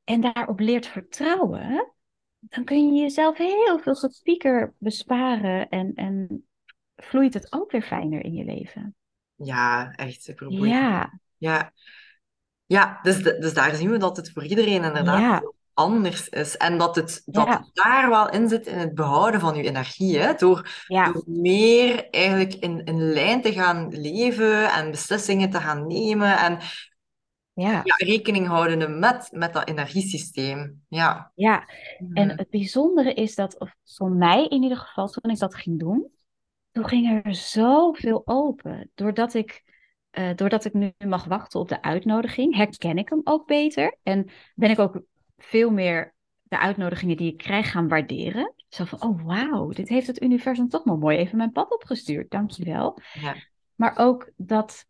en 0.04 0.20
daarop 0.20 0.60
leert 0.60 0.86
vertrouwen, 0.86 1.92
dan 2.38 2.64
kun 2.64 2.94
je 2.94 3.00
jezelf 3.00 3.36
heel 3.36 3.78
veel 3.78 3.94
gepieker 3.94 4.74
besparen 4.78 5.68
en, 5.68 5.94
en 5.94 6.46
vloeit 6.96 7.34
het 7.34 7.52
ook 7.52 7.70
weer 7.70 7.82
fijner 7.82 8.24
in 8.24 8.32
je 8.32 8.44
leven. 8.44 8.94
Ja, 9.34 9.92
echt 9.96 10.22
superboeiend. 10.22 10.74
Ja, 10.74 11.18
Ja, 11.38 11.72
ja 12.66 12.98
dus, 13.02 13.22
dus 13.22 13.54
daar 13.54 13.74
zien 13.74 13.90
we 13.90 13.98
dat 13.98 14.16
het 14.16 14.30
voor 14.32 14.44
iedereen 14.44 14.84
inderdaad 14.84 15.20
Ja. 15.20 15.42
anders 15.74 16.28
is. 16.28 16.56
En 16.56 16.78
dat 16.78 16.96
het 16.96 17.22
dat 17.24 17.46
Ja. 17.46 17.52
het 17.58 17.70
daar 17.72 18.08
wel 18.08 18.30
in 18.30 18.48
zit 18.48 18.66
in 18.66 18.78
het 18.78 18.94
behouden 18.94 19.40
van 19.40 19.54
je 19.56 19.62
energie. 19.62 20.18
Hè? 20.18 20.34
Door, 20.34 20.84
ja, 20.86 21.12
door 21.12 21.24
meer 21.26 22.10
eigenlijk 22.10 22.54
in, 22.54 22.84
in 22.84 23.12
lijn 23.12 23.42
te 23.42 23.52
gaan 23.52 23.88
leven 23.88 24.72
en 24.72 24.90
beslissingen 24.90 25.50
te 25.50 25.60
gaan 25.60 25.86
nemen. 25.86 26.38
En 26.38 26.58
Ja, 27.56 27.70
Ja, 27.84 27.94
rekening 27.96 28.46
houdende 28.46 28.88
met, 28.88 29.28
met 29.32 29.52
dat 29.52 29.68
energiesysteem. 29.68 30.82
Ja. 30.88 31.32
ja. 31.34 31.68
En 32.12 32.38
het 32.38 32.50
bijzondere 32.50 33.12
is 33.14 33.34
dat, 33.34 33.58
of 33.58 33.74
voor 33.84 34.10
mij 34.10 34.46
in 34.46 34.62
ieder 34.62 34.78
geval, 34.78 35.08
toen 35.08 35.30
ik 35.30 35.38
dat 35.38 35.54
ging 35.54 35.78
doen, 35.78 36.10
toen 36.74 36.88
ging 36.88 37.24
er 37.24 37.34
zoveel 37.34 38.22
open. 38.24 38.90
Doordat 38.94 39.34
ik, 39.34 39.62
eh, 40.10 40.34
doordat 40.34 40.64
ik 40.64 40.72
nu 40.72 40.92
mag 41.06 41.24
wachten 41.24 41.60
op 41.60 41.68
de 41.68 41.82
uitnodiging, 41.82 42.54
herken 42.54 42.98
ik 42.98 43.08
hem 43.08 43.20
ook 43.24 43.46
beter. 43.46 43.98
En 44.02 44.30
ben 44.54 44.70
ik 44.70 44.78
ook 44.78 45.02
veel 45.36 45.70
meer 45.70 46.14
de 46.42 46.58
uitnodigingen 46.58 47.16
die 47.16 47.32
ik 47.32 47.38
krijg 47.38 47.70
gaan 47.70 47.88
waarderen. 47.88 48.54
Zo 48.68 48.84
van, 48.84 49.02
oh 49.02 49.24
wauw, 49.24 49.68
dit 49.68 49.88
heeft 49.88 50.06
het 50.06 50.22
universum 50.22 50.68
toch 50.68 50.84
maar 50.84 50.98
mooi 50.98 51.18
even 51.18 51.36
mijn 51.36 51.52
pad 51.52 51.72
opgestuurd. 51.72 52.30
Dankjewel. 52.30 52.98
Ja. 53.12 53.34
Maar 53.74 53.98
ook 53.98 54.30
dat, 54.36 54.86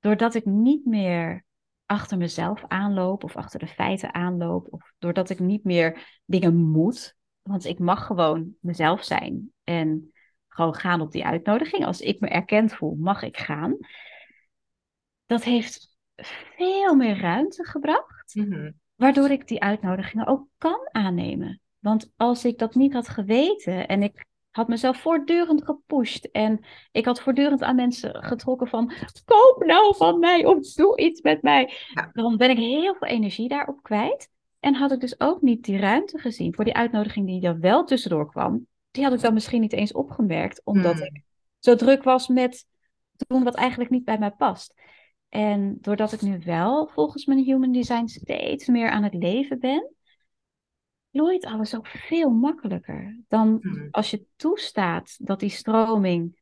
doordat 0.00 0.34
ik 0.34 0.44
niet 0.44 0.86
meer 0.86 1.44
achter 1.86 2.18
mezelf 2.18 2.64
aanloop 2.68 3.24
of 3.24 3.36
achter 3.36 3.58
de 3.58 3.66
feiten 3.66 4.14
aanloop, 4.14 4.66
of 4.70 4.92
doordat 4.98 5.30
ik 5.30 5.38
niet 5.38 5.64
meer 5.64 6.20
dingen 6.24 6.56
moet, 6.56 7.16
want 7.42 7.64
ik 7.64 7.78
mag 7.78 8.06
gewoon 8.06 8.54
mezelf 8.60 9.04
zijn 9.04 9.52
en 9.64 10.11
gewoon 10.54 10.74
gaan 10.74 11.00
op 11.00 11.12
die 11.12 11.24
uitnodiging. 11.24 11.84
Als 11.86 12.00
ik 12.00 12.20
me 12.20 12.28
erkend 12.28 12.74
voel, 12.74 12.94
mag 12.98 13.22
ik 13.22 13.36
gaan. 13.36 13.76
Dat 15.26 15.44
heeft 15.44 15.96
veel 16.46 16.94
meer 16.94 17.20
ruimte 17.20 17.64
gebracht, 17.64 18.34
Mhm. 18.34 18.70
waardoor 18.94 19.30
ik 19.30 19.48
die 19.48 19.60
uitnodigingen 19.62 20.26
ook 20.26 20.46
kan 20.58 20.88
aannemen. 20.90 21.60
Want 21.78 22.12
als 22.16 22.44
ik 22.44 22.58
dat 22.58 22.74
niet 22.74 22.92
had 22.92 23.08
geweten 23.08 23.88
en 23.88 24.02
ik 24.02 24.24
had 24.50 24.68
mezelf 24.68 25.00
voortdurend 25.00 25.64
gepusht 25.64 26.30
en 26.30 26.64
ik 26.92 27.04
had 27.04 27.20
voortdurend 27.20 27.62
aan 27.62 27.74
mensen 27.76 28.24
getrokken 28.24 28.66
van 28.68 28.92
koop 29.24 29.62
nou 29.66 29.96
van 29.96 30.18
mij 30.18 30.44
of 30.46 30.72
doe 30.72 30.98
iets 31.00 31.20
met 31.20 31.42
mij, 31.42 31.72
Ja. 31.94 32.10
dan 32.12 32.36
ben 32.36 32.50
ik 32.50 32.56
heel 32.56 32.94
veel 32.94 33.08
energie 33.08 33.48
daarop 33.48 33.82
kwijt. 33.82 34.30
En 34.60 34.74
had 34.74 34.92
ik 34.92 35.00
dus 35.00 35.20
ook 35.20 35.42
niet 35.42 35.64
die 35.64 35.78
ruimte 35.78 36.18
gezien 36.18 36.54
voor 36.54 36.64
die 36.64 36.74
uitnodiging 36.74 37.26
die 37.26 37.42
er 37.42 37.58
wel 37.60 37.84
tussendoor 37.84 38.30
kwam. 38.30 38.66
Die 38.92 39.04
had 39.04 39.12
ik 39.12 39.20
dan 39.20 39.34
misschien 39.34 39.60
niet 39.60 39.72
eens 39.72 39.92
opgemerkt, 39.92 40.60
omdat 40.64 40.94
Mhm. 40.94 41.04
ik 41.04 41.22
zo 41.58 41.74
druk 41.74 42.02
was 42.02 42.28
met 42.28 42.66
doen 43.26 43.44
wat 43.44 43.54
eigenlijk 43.54 43.90
niet 43.90 44.04
bij 44.04 44.18
mij 44.18 44.30
past. 44.30 44.74
En 45.28 45.78
doordat 45.80 46.12
ik 46.12 46.20
nu 46.20 46.40
wel 46.44 46.88
volgens 46.88 47.24
mijn 47.26 47.44
human 47.44 47.72
design 47.72 48.06
steeds 48.06 48.66
meer 48.66 48.90
aan 48.90 49.02
het 49.02 49.14
leven 49.14 49.58
ben, 49.58 49.94
vloeit 51.12 51.44
alles 51.44 51.76
ook 51.76 51.86
veel 51.86 52.30
makkelijker 52.30 53.18
dan 53.28 53.58
Mhm. 53.60 53.88
als 53.90 54.10
je 54.10 54.24
toestaat 54.36 55.16
dat 55.26 55.40
die 55.40 55.50
stroming 55.50 56.40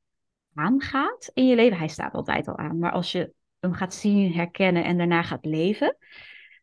aangaat 0.55 1.31
in 1.35 1.47
je 1.47 1.55
leven. 1.55 1.79
Hij 1.79 1.89
staat 1.89 2.15
altijd 2.15 2.49
al 2.49 2.57
aan, 2.59 2.79
maar 2.79 2.93
als 2.93 3.13
je 3.13 3.33
hem 3.59 3.73
gaat 3.73 3.95
zien, 3.95 4.33
herkennen 4.33 4.85
en 4.85 4.99
daarna 4.99 5.23
gaat 5.23 5.45
leven, 5.45 5.97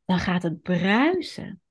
dan 0.06 0.20
gaat 0.20 0.44
het 0.44 0.62
bruisen. 0.62 1.62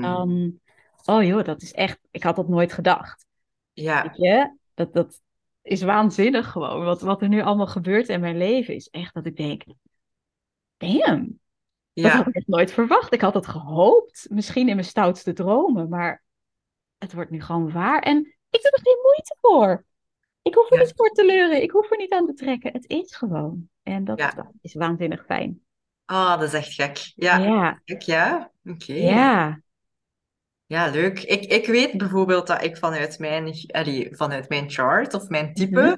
Dan, 0.00 0.60
oh 1.04 1.22
joh, 1.22 1.44
dat 1.44 1.62
is 1.62 1.72
echt, 1.72 1.98
ik 2.10 2.22
had 2.22 2.36
dat 2.36 2.48
nooit 2.48 2.72
gedacht. 2.72 3.26
Ja. 3.72 4.02
Weet 4.02 4.16
je, 4.16 4.56
dat, 4.74 4.92
dat 4.92 5.20
is 5.62 5.82
waanzinnig 5.82 6.50
gewoon. 6.50 6.84
Wat, 6.84 7.00
wat 7.00 7.22
er 7.22 7.28
nu 7.28 7.40
allemaal 7.42 7.66
gebeurt 7.66 8.08
in 8.08 8.20
mijn 8.20 8.36
leven 8.38 8.74
is 8.74 8.88
echt 8.88 9.14
dat 9.14 9.26
ik 9.26 9.36
denk, 9.36 9.62
damn, 10.76 11.40
dat 11.92 12.10
had 12.12 12.20
Ja. 12.22 12.26
ik 12.26 12.34
echt 12.34 12.46
nooit 12.46 12.72
verwacht. 12.72 13.12
Ik 13.12 13.20
had 13.20 13.34
het 13.34 13.46
gehoopt, 13.46 14.26
misschien 14.30 14.68
in 14.68 14.74
mijn 14.74 14.86
stoutste 14.86 15.32
dromen, 15.32 15.88
maar 15.88 16.22
het 16.98 17.12
wordt 17.12 17.30
nu 17.30 17.40
gewoon 17.42 17.72
waar. 17.72 18.00
En 18.02 18.18
ik 18.50 18.62
doe 18.62 18.70
er 18.72 18.80
geen 18.82 18.98
moeite 19.02 19.36
voor. 19.40 19.84
Ik 20.42 20.54
hoef 20.54 20.70
er 20.70 20.76
Ja. 20.78 20.82
niet 20.82 20.92
voor 20.96 21.08
te 21.10 21.24
leuren. 21.24 21.62
Ik 21.62 21.70
hoef 21.70 21.90
er 21.90 21.96
niet 21.96 22.12
aan 22.12 22.26
te 22.26 22.34
trekken. 22.34 22.72
Het 22.72 22.88
is 22.88 23.14
gewoon. 23.16 23.68
En 23.82 24.04
dat, 24.04 24.18
Ja. 24.18 24.30
dat 24.30 24.46
is 24.60 24.74
waanzinnig 24.74 25.24
fijn. 25.24 25.60
Ah, 26.04 26.30
dat 26.30 26.42
is 26.42 26.52
echt 26.54 26.72
gek. 26.74 27.12
Ja. 27.14 27.36
Ja, 27.38 27.80
Gek, 27.84 28.02
ja. 28.02 28.50
Oké. 28.64 28.92
ja. 28.92 29.60
Ja, 30.70 30.86
leuk. 30.90 31.20
Ik, 31.22 31.44
ik 31.44 31.66
weet 31.66 31.96
bijvoorbeeld 31.96 32.46
dat 32.46 32.62
ik 32.64 32.76
vanuit 32.76 33.18
mijn, 33.18 33.54
allee, 33.66 34.08
vanuit 34.12 34.48
mijn 34.48 34.70
chart 34.70 35.14
of 35.14 35.28
mijn 35.28 35.54
type 35.54 35.80
Mhm. 35.80 35.94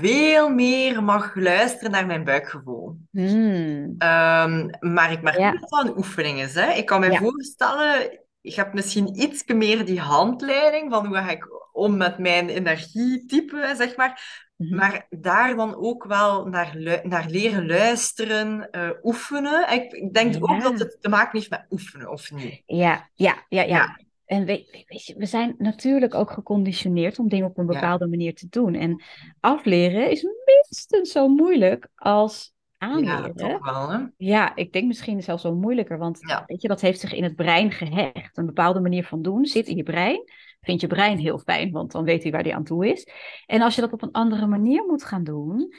veel 0.00 0.48
meer 0.48 1.02
mag 1.02 1.34
luisteren 1.34 1.90
naar 1.90 2.06
mijn 2.06 2.24
buikgevoel. 2.24 2.96
Hmm. 3.10 3.94
Ehm, 3.98 4.68
maar 4.80 5.12
ik 5.12 5.22
merk 5.22 5.38
Ja. 5.38 5.48
ook 5.52 5.60
dat 5.60 5.70
dat 5.70 5.84
een 5.84 5.96
oefening 5.96 6.40
is. 6.40 6.54
Hè. 6.54 6.72
Ik 6.72 6.86
kan 6.86 7.00
me 7.00 7.10
Ja. 7.10 7.18
voorstellen, 7.18 8.20
je 8.40 8.54
hebt 8.54 8.74
misschien 8.74 9.20
iets 9.20 9.44
meer 9.46 9.84
die 9.84 10.00
handleiding 10.00 10.90
van 10.92 11.06
hoe 11.06 11.16
ga 11.16 11.30
ik 11.30 11.46
om 11.80 11.96
met 11.96 12.18
mijn 12.18 12.48
energietype, 12.48 13.74
zeg 13.76 13.96
maar. 13.96 14.48
Mhm. 14.56 14.74
Maar 14.76 15.06
daar 15.10 15.56
dan 15.56 15.74
ook 15.76 16.04
wel 16.04 16.46
naar, 16.46 16.76
naar 17.02 17.26
leren 17.28 17.66
luisteren, 17.66 18.70
eh, 18.70 18.90
oefenen. 19.02 19.72
Ik, 19.72 19.92
ik 19.92 20.14
denk 20.14 20.34
ook 20.40 20.48
Ja. 20.50 20.58
dat 20.60 20.78
het 20.78 20.96
te 21.00 21.08
maken 21.08 21.38
heeft 21.38 21.50
met 21.50 21.66
oefenen, 21.70 22.10
of 22.10 22.30
niet? 22.32 22.62
Ja, 22.66 23.08
ja, 23.14 23.44
ja, 23.48 23.62
ja. 23.62 23.66
Ja. 23.76 24.00
En 24.24 24.44
weet, 24.44 24.84
weet 24.86 25.04
je, 25.04 25.14
we 25.16 25.26
zijn 25.26 25.54
natuurlijk 25.58 26.14
ook 26.14 26.30
geconditioneerd 26.30 27.18
om 27.18 27.28
dingen 27.28 27.46
op 27.46 27.58
een 27.58 27.66
Ja. 27.66 27.72
bepaalde 27.72 28.06
manier 28.06 28.34
te 28.34 28.46
doen. 28.50 28.74
En 28.74 29.02
afleren 29.40 30.10
is 30.10 30.26
minstens 30.44 31.12
zo 31.12 31.28
moeilijk 31.28 31.88
als 31.94 32.52
Ja, 32.78 32.86
aanleren. 32.88 33.34
toch 33.34 33.64
wel, 33.72 33.90
hè? 33.90 33.98
Ja, 34.16 34.56
ik 34.56 34.72
denk 34.72 34.86
misschien 34.86 35.22
zelfs 35.22 35.42
wel 35.42 35.54
moeilijker, 35.54 35.98
want 35.98 36.18
Ja. 36.28 36.44
weet 36.46 36.62
je, 36.62 36.68
dat 36.68 36.80
heeft 36.80 37.00
zich 37.00 37.12
in 37.12 37.24
het 37.24 37.36
brein 37.36 37.70
gehecht. 37.70 38.36
Een 38.38 38.46
bepaalde 38.46 38.80
manier 38.80 39.04
van 39.04 39.22
doen 39.22 39.46
zit 39.46 39.66
in 39.66 39.76
je 39.76 39.82
brein. 39.82 40.22
Vind 40.60 40.80
je 40.80 40.86
brein 40.86 41.18
heel 41.18 41.38
fijn, 41.38 41.70
want 41.70 41.92
dan 41.92 42.04
weet 42.04 42.22
hij 42.22 42.32
waar 42.32 42.42
hij 42.42 42.54
aan 42.54 42.64
toe 42.64 42.88
is. 42.88 43.08
En 43.46 43.62
als 43.62 43.74
je 43.74 43.80
dat 43.80 43.92
op 43.92 44.02
een 44.02 44.12
andere 44.12 44.46
manier 44.46 44.84
moet 44.86 45.04
gaan 45.04 45.24
doen, 45.24 45.74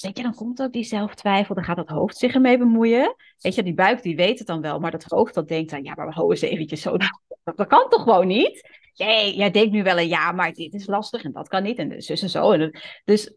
weet 0.00 0.16
je, 0.16 0.22
dan 0.22 0.34
komt 0.34 0.62
ook 0.62 0.72
die 0.72 0.84
zelftwijfel, 0.84 1.54
dan 1.54 1.64
gaat 1.64 1.76
het 1.76 1.88
hoofd 1.88 2.16
zich 2.16 2.34
ermee 2.34 2.58
bemoeien. 2.58 3.14
Weet 3.38 3.54
je, 3.54 3.62
die 3.62 3.74
buik 3.74 4.02
die 4.02 4.16
weet 4.16 4.38
het 4.38 4.46
dan 4.46 4.60
wel, 4.60 4.78
maar 4.78 4.90
dat 4.90 5.04
hoofd 5.04 5.34
dat 5.34 5.48
denkt 5.48 5.70
dan, 5.70 5.84
ja, 5.84 5.94
maar 5.94 6.12
hou 6.12 6.30
eens 6.30 6.40
eventjes 6.40 6.80
zo. 6.80 6.96
Dat, 7.44 7.56
dat 7.56 7.66
kan 7.66 7.88
toch 7.88 8.02
gewoon 8.02 8.26
niet? 8.26 8.68
Nee, 8.96 9.36
jij 9.36 9.50
denkt 9.50 9.72
nu 9.72 9.82
wel 9.82 9.98
een 9.98 10.08
ja, 10.08 10.32
maar 10.32 10.52
dit 10.52 10.74
is 10.74 10.86
lastig 10.86 11.24
en 11.24 11.32
dat 11.32 11.48
kan 11.48 11.62
niet 11.62 11.78
en 11.78 12.02
zus 12.02 12.22
en 12.22 12.28
zo. 12.28 12.50
En 12.50 12.80
dus 13.04 13.34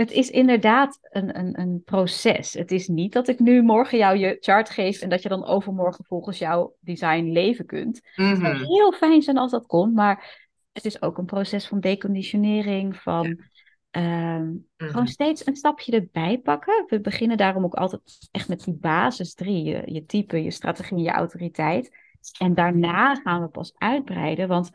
het 0.00 0.10
is 0.10 0.30
inderdaad 0.30 0.98
een, 1.02 1.38
een, 1.38 1.60
een 1.60 1.82
proces. 1.84 2.52
Het 2.52 2.70
is 2.70 2.88
niet 2.88 3.12
dat 3.12 3.28
ik 3.28 3.38
nu 3.38 3.62
morgen 3.62 3.98
jou 3.98 4.16
je 4.16 4.36
chart 4.40 4.70
geef 4.70 5.00
en 5.00 5.08
dat 5.08 5.22
je 5.22 5.28
dan 5.28 5.44
overmorgen 5.46 6.04
volgens 6.04 6.38
jouw 6.38 6.74
design 6.80 7.24
leven 7.32 7.66
kunt. 7.66 8.00
Het 8.14 8.38
zou 8.38 8.54
Mhm. 8.54 8.64
heel 8.64 8.92
fijn 8.92 9.22
zijn 9.22 9.38
als 9.38 9.50
dat 9.50 9.66
kon, 9.66 9.92
maar 9.92 10.48
het 10.72 10.84
is 10.84 11.02
ook 11.02 11.18
een 11.18 11.24
proces 11.24 11.66
van 11.66 11.80
deconditionering, 11.80 12.96
van 12.96 13.40
ehm, 13.90 14.52
gewoon 14.76 15.02
Mhm. 15.02 15.06
steeds 15.06 15.46
een 15.46 15.56
stapje 15.56 15.92
erbij 15.92 16.38
pakken. 16.38 16.84
We 16.86 17.00
beginnen 17.00 17.36
daarom 17.36 17.64
ook 17.64 17.74
altijd 17.74 18.28
echt 18.30 18.48
met 18.48 18.64
die 18.64 18.74
basis 18.74 19.34
drie, 19.34 19.64
je, 19.64 19.82
je 19.84 20.04
type, 20.06 20.42
je 20.42 20.50
strategie, 20.50 20.98
je 20.98 21.10
autoriteit. 21.10 21.90
En 22.38 22.54
daarna 22.54 23.14
gaan 23.14 23.42
we 23.42 23.48
pas 23.48 23.72
uitbreiden, 23.76 24.48
want 24.48 24.70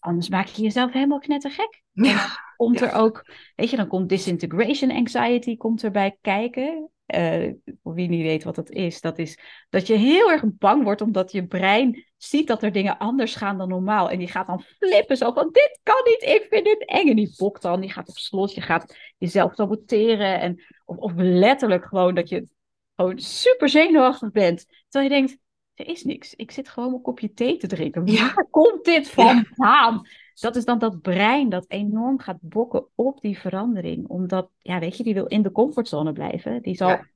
anders 0.00 0.28
maak 0.28 0.46
je 0.46 0.62
jezelf 0.62 0.92
helemaal 0.92 1.18
knettergek 1.18 1.82
Ja. 1.92 2.26
komt 2.56 2.80
er 2.80 2.92
ook, 2.92 3.30
weet 3.56 3.70
je, 3.70 3.76
dan 3.76 3.88
komt 3.88 4.08
disintegration 4.08 4.90
anxiety 4.90 5.56
komt 5.56 5.84
erbij 5.84 6.16
kijken. 6.20 6.90
Eh, 7.06 7.52
voor 7.82 7.94
wie 7.94 8.08
niet 8.08 8.22
weet 8.22 8.44
wat 8.44 8.54
dat 8.54 8.70
is, 8.70 9.00
dat 9.00 9.18
is 9.18 9.38
dat 9.68 9.86
je 9.86 9.94
heel 9.94 10.30
erg 10.30 10.42
bang 10.46 10.82
wordt 10.84 11.00
omdat 11.00 11.32
je 11.32 11.46
brein 11.46 12.06
ziet 12.16 12.46
dat 12.46 12.62
er 12.62 12.72
dingen 12.72 12.98
anders 12.98 13.34
gaan 13.34 13.58
dan 13.58 13.68
normaal. 13.68 14.10
En 14.10 14.18
die 14.18 14.28
gaat 14.28 14.46
dan 14.46 14.62
flippen 14.78 15.16
zo 15.16 15.32
van, 15.32 15.48
dit 15.52 15.80
kan 15.82 16.00
niet, 16.04 16.22
ik 16.22 16.46
vind 16.50 16.64
dit 16.64 16.84
eng. 16.84 17.08
En 17.08 17.16
die 17.16 17.34
bokt 17.36 17.62
dan, 17.62 17.80
die 17.80 17.92
gaat 17.92 18.08
op 18.08 18.16
slot, 18.16 18.54
je 18.54 18.60
gaat 18.60 18.96
jezelf 19.18 19.54
saboteren. 19.54 20.40
En, 20.40 20.64
of, 20.84 20.96
of 20.96 21.12
letterlijk 21.16 21.84
gewoon 21.84 22.14
dat 22.14 22.28
je 22.28 22.48
gewoon 22.96 23.18
super 23.18 23.68
zenuwachtig 23.68 24.30
bent. 24.30 24.66
Terwijl 24.88 25.12
je 25.12 25.18
denkt, 25.18 25.38
er 25.78 25.88
is 25.88 26.04
niks. 26.04 26.34
Ik 26.34 26.50
zit 26.50 26.68
gewoon 26.68 26.94
een 26.94 27.02
kopje 27.02 27.32
thee 27.34 27.56
te 27.56 27.66
drinken. 27.66 28.06
Ja. 28.06 28.34
Waar 28.34 28.48
komt 28.50 28.84
dit 28.84 29.10
vandaan? 29.10 30.06
Dat 30.34 30.56
is 30.56 30.64
dan 30.64 30.78
dat 30.78 31.02
brein 31.02 31.48
dat 31.48 31.64
enorm 31.68 32.18
gaat 32.18 32.38
bokken 32.40 32.86
op 32.94 33.20
die 33.20 33.38
verandering. 33.38 34.08
Omdat, 34.08 34.50
ja, 34.58 34.78
weet 34.78 34.96
je, 34.96 35.02
die 35.02 35.14
wil 35.14 35.26
in 35.26 35.42
de 35.42 35.52
comfortzone 35.52 36.12
blijven. 36.12 36.62
Die 36.62 36.76
zal 36.76 36.88
Ja. 36.88 37.06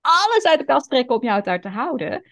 alles 0.00 0.44
uit 0.44 0.58
de 0.58 0.64
kast 0.64 0.90
trekken 0.90 1.16
om 1.16 1.22
jou 1.22 1.42
daar 1.42 1.60
te 1.60 1.68
houden. 1.68 2.22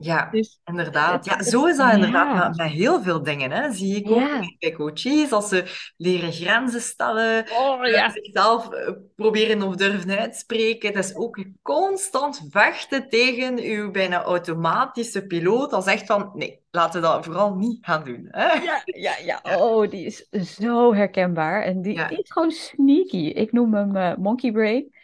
Ja, 0.00 0.28
Dus 0.30 0.60
inderdaad. 0.64 1.24
Ja, 1.24 1.42
zo 1.42 1.66
is 1.66 1.76
dat 1.76 1.92
inderdaad 1.92 2.36
ja. 2.36 2.48
met, 2.48 2.56
met 2.56 2.66
heel 2.70 3.02
veel 3.02 3.22
dingen. 3.22 3.50
Hè. 3.50 3.72
Zie 3.72 3.96
ik 3.96 4.10
ook 4.10 4.18
Ja. 4.18 4.40
bij 4.58 4.72
coaches, 4.72 5.32
als 5.32 5.48
ze 5.48 5.90
leren 5.96 6.32
grenzen 6.32 6.80
stellen, 6.80 7.46
Oh 7.52 7.88
eh, 7.88 8.10
zichzelf 8.10 8.70
eh, 8.72 8.92
proberen 9.16 9.62
of 9.62 9.76
durven 9.76 10.18
uitspreken. 10.18 10.94
Het 10.94 11.04
is 11.04 11.14
ook 11.16 11.44
constant 11.62 12.46
vechten 12.50 13.08
tegen 13.08 13.58
uw 13.60 13.90
bijna 13.90 14.22
automatische 14.22 15.26
piloot. 15.26 15.70
Dat 15.70 15.84
zegt 15.84 16.06
van, 16.06 16.30
nee, 16.34 16.60
laten 16.70 17.00
we 17.00 17.06
dat 17.06 17.24
vooral 17.24 17.54
niet 17.54 17.78
gaan 17.80 18.04
doen. 18.04 18.26
Hè. 18.30 18.52
Ja, 18.52 18.82
ja, 18.84 19.16
ja. 19.24 19.40
Oh, 19.58 19.90
die 19.90 20.04
is 20.04 20.28
zo 20.56 20.94
herkenbaar. 20.94 21.62
En 21.62 21.82
die 21.82 21.94
Ja. 21.94 22.08
is 22.08 22.30
gewoon 22.32 22.50
sneaky. 22.50 23.26
Ik 23.26 23.52
noem 23.52 23.74
hem 23.74 23.96
eh, 23.96 24.16
monkey 24.16 24.52
brain. 24.52 24.94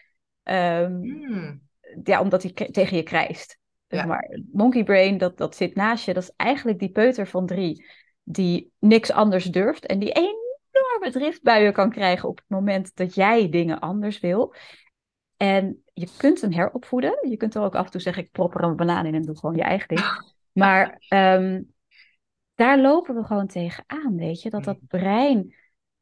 Ehm, 0.43 0.93
Hmm. 1.03 1.63
ja, 2.05 2.21
omdat 2.21 2.43
hij 2.43 2.53
tegen 2.71 2.97
je 2.97 3.03
krijst. 3.03 3.59
Zeg 3.89 4.01
Ja. 4.01 4.07
maar. 4.07 4.39
Monkey 4.53 4.85
brain, 4.85 5.19
dat, 5.19 5.37
dat 5.37 5.57
zit 5.57 5.75
naast 5.75 6.05
je. 6.05 6.15
Dat 6.15 6.23
is 6.23 6.33
eigenlijk 6.37 6.79
die 6.79 6.91
peuter 6.91 7.27
van 7.27 7.47
drie 7.47 7.87
die 8.23 8.73
niks 8.79 9.11
anders 9.11 9.45
durft. 9.45 9.87
En 9.87 9.99
die 9.99 10.13
enorme 10.13 11.11
driftbuien 11.11 11.73
kan 11.73 11.91
krijgen 11.91 12.29
op 12.29 12.37
het 12.37 12.49
moment 12.49 12.97
dat 12.97 13.15
jij 13.15 13.49
dingen 13.49 13.81
anders 13.81 14.21
wil. 14.21 14.55
En 15.37 15.83
je 15.93 16.09
kunt 16.17 16.41
hem 16.41 16.53
heropvoeden. 16.53 17.29
Je 17.29 17.37
kunt 17.37 17.55
er 17.55 17.63
ook 17.63 17.75
af 17.75 17.85
en 17.85 17.91
toe 17.91 18.01
zeggen, 18.01 18.23
ik 18.23 18.31
prop 18.31 18.55
er 18.55 18.63
een 18.63 18.77
banaan 18.77 19.07
in 19.07 19.15
en 19.15 19.23
doe 19.23 19.39
gewoon 19.39 19.57
je 19.57 19.63
eigen 19.63 19.89
ding. 19.89 20.01
Maar 20.53 20.97
ehm, 21.09 21.63
daar 22.55 22.79
lopen 22.81 23.15
we 23.15 23.25
gewoon 23.25 23.47
tegenaan, 23.47 24.17
weet 24.17 24.43
je. 24.43 24.51
Dat 24.51 24.65
dat 24.65 24.81
Mm. 24.81 24.87
brein 24.87 25.55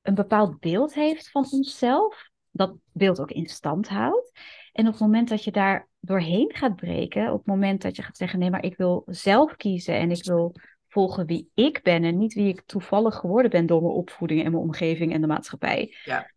een 0.03 0.15
bepaald 0.15 0.61
beeld 0.61 0.95
heeft 0.95 1.31
van 1.31 1.47
onszelf. 1.51 2.29
Dat 2.51 2.75
beeld 2.93 3.21
ook 3.21 3.31
in 3.31 3.47
stand 3.47 3.89
houdt. 3.89 4.31
En 4.73 4.87
op 4.87 4.93
het 4.93 5.01
moment 5.01 5.29
dat 5.29 5.45
je 5.45 5.51
daar 5.51 5.89
doorheen 6.05 6.51
gaat 6.55 6.77
breken, 6.77 7.31
op 7.33 7.39
het 7.39 7.47
moment 7.47 7.83
dat 7.83 7.97
je 7.97 8.03
gaat 8.03 8.17
zeggen, 8.17 8.39
nee, 8.39 8.51
maar 8.51 8.65
ik 8.65 8.77
wil 8.77 9.03
zelf 9.07 9.57
kiezen 9.57 9.95
en 9.95 10.11
ik 10.11 10.25
wil 10.25 10.55
volgen 10.89 11.27
wie 11.27 11.51
ik 11.55 11.81
ben 11.83 12.05
en 12.05 12.19
niet 12.19 12.35
wie 12.35 12.49
ik 12.49 12.63
toevallig 12.67 13.15
geworden 13.15 13.51
ben 13.51 13.67
door 13.67 13.83
mijn 13.83 13.95
opvoeding 13.95 14.45
en 14.45 14.51
mijn 14.51 14.63
omgeving 14.63 15.13
en 15.13 15.21
de 15.21 15.27
maatschappij. 15.27 15.95
Ja. 16.05 16.31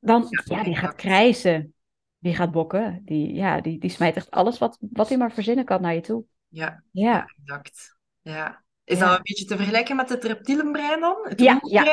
Dan, 0.00 0.26
Ja, 0.44 0.56
ja, 0.56 0.62
die 0.64 0.76
gaat 0.76 0.94
krijzen. 0.94 1.74
Die 2.18 2.34
gaat 2.34 2.50
bokken. 2.50 3.02
Die, 3.04 3.34
ja, 3.34 3.60
die, 3.60 3.78
die 3.78 3.90
smijt 3.90 4.16
echt 4.16 4.30
alles 4.30 4.58
wat, 4.58 4.78
wat 4.80 5.08
hij 5.08 5.18
maar 5.18 5.32
verzinnen 5.32 5.64
kan 5.64 5.80
naar 5.82 5.94
je 5.94 6.00
toe. 6.00 6.24
Ja, 6.48 6.82
Ja, 6.90 7.24
exact. 7.44 7.96
Ja. 8.22 8.64
Is 8.84 8.98
Ja. 8.98 9.06
dat 9.08 9.16
een 9.16 9.22
beetje 9.22 9.44
te 9.44 9.56
vergelijken 9.56 9.96
met 9.96 10.08
het 10.08 10.24
reptielenbrein 10.24 11.00
dan? 11.00 11.16
Het 11.22 11.40
Ja? 11.40 11.58
Ja, 11.62 11.84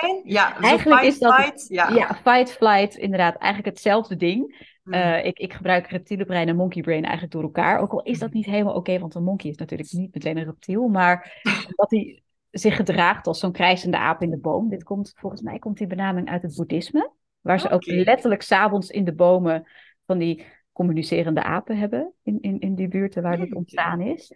zo 0.56 0.62
Eigenlijk 0.62 1.00
fight, 1.00 1.04
is 1.14 1.20
dat- 1.20 1.34
flight. 1.36 1.66
Ja. 1.68 1.90
ja, 1.90 2.16
fight, 2.16 2.52
flight, 2.52 2.96
inderdaad, 2.96 3.36
eigenlijk 3.36 3.76
hetzelfde 3.76 4.16
ding. 4.16 4.72
Mm. 4.84 4.94
Eh, 4.94 5.26
ik, 5.26 5.40
ik 5.40 5.54
gebruik 5.54 5.88
reptielenbrein 5.88 6.48
en 6.48 6.56
monkey 6.56 6.82
brain 6.82 7.04
eigenlijk 7.04 7.34
door 7.34 7.44
elkaar. 7.44 7.80
Ook 7.80 7.92
al 7.92 8.02
is 8.04 8.20
dat 8.20 8.30
Mhm. 8.30 8.38
niet 8.38 8.46
helemaal 8.46 8.76
oké, 8.76 9.00
want 9.00 9.16
een 9.16 9.24
monkey 9.24 9.50
is 9.50 9.58
natuurlijk 9.58 9.92
niet 9.92 10.14
meteen 10.14 10.38
een 10.38 10.44
reptiel. 10.46 10.88
Maar 10.88 11.42
dat 11.76 11.92
hij 11.92 12.24
zich 12.52 12.76
gedraagt 12.76 13.28
als 13.28 13.40
zo'n 13.40 13.52
krijzende 13.52 13.98
aap 13.98 14.22
in 14.22 14.30
de 14.30 14.40
boom. 14.40 14.70
Dit 14.70 14.84
komt, 14.84 15.14
volgens 15.16 15.42
mij 15.42 15.60
komt 15.60 15.78
die 15.78 15.88
benaming 15.88 16.30
uit 16.30 16.42
het 16.42 16.56
boeddhisme. 16.56 17.12
Waar 17.42 17.60
ze 17.60 17.70
ook 17.70 17.86
letterlijk 17.86 18.42
s'avonds 18.42 18.90
in 18.90 19.04
de 19.04 19.14
bomen 19.14 19.68
van 20.06 20.18
die 20.18 20.46
communicerende 20.72 21.44
apen 21.44 21.78
hebben. 21.78 22.14
In, 22.24 22.42
in, 22.42 22.60
in 22.60 22.76
die 22.76 22.88
buurten 22.88 23.24
waar 23.24 23.38
dit 23.38 23.54
ontstaan 23.54 24.02
is. 24.02 24.34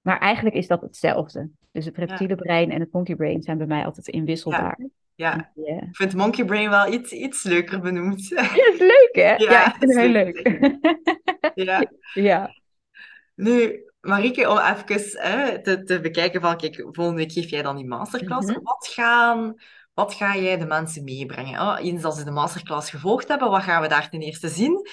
Maar 0.00 0.18
eigenlijk 0.18 0.56
is 0.56 0.66
dat 0.66 0.80
hetzelfde. 0.80 1.50
Dus 1.72 1.84
het 1.84 1.96
reptielenbrein 1.96 2.70
en 2.70 2.80
het 2.80 2.92
monkey 2.92 3.16
brain 3.16 3.42
zijn 3.42 3.58
bij 3.58 3.66
mij 3.66 3.84
altijd 3.84 4.08
inwisselbaar. 4.08 4.76
Ja, 4.78 4.88
Ja. 5.14 5.52
ik 5.54 5.96
vind 5.96 6.14
Monkey 6.14 6.44
Brain 6.44 6.70
wel 6.70 6.92
iets, 6.92 7.12
iets 7.12 7.42
leuker 7.42 7.80
benoemd. 7.80 8.28
Ja, 8.28 8.42
is 8.54 8.78
leuk 8.78 9.10
hè? 9.12 9.34
Ja, 9.44 9.50
Ja, 9.50 9.66
ik 9.66 9.74
vind 9.78 9.94
het 9.94 10.00
heel 10.00 10.08
leuk. 10.08 10.70
Ja. 11.54 11.90
ja. 12.14 12.54
Nu, 13.34 13.84
Marieke, 14.00 14.48
om 14.48 14.58
even 14.58 15.22
hè, 15.22 15.62
te, 15.62 15.82
te 15.82 16.00
bekijken 16.00 16.40
van, 16.40 16.56
kijk, 16.56 16.74
volgende 16.76 17.20
week 17.20 17.32
geef 17.32 17.50
jij 17.50 17.62
dan 17.62 17.76
die 17.76 17.86
masterclass. 17.86 18.46
Mhm. 18.46 18.62
Wat 18.62 18.86
gaan, 18.86 19.54
wat 19.94 20.14
ga 20.14 20.36
jij 20.36 20.58
de 20.58 20.66
mensen 20.66 21.04
meebrengen? 21.04 21.60
Oh, 21.60 21.78
eens 21.80 22.04
als 22.04 22.16
ze 22.16 22.24
de 22.24 22.30
masterclass 22.30 22.90
gevolgd 22.90 23.28
hebben, 23.28 23.50
wat 23.50 23.62
gaan 23.62 23.82
we 23.82 23.88
daar 23.88 24.10
ten 24.10 24.20
eerste 24.20 24.48
zien? 24.48 24.86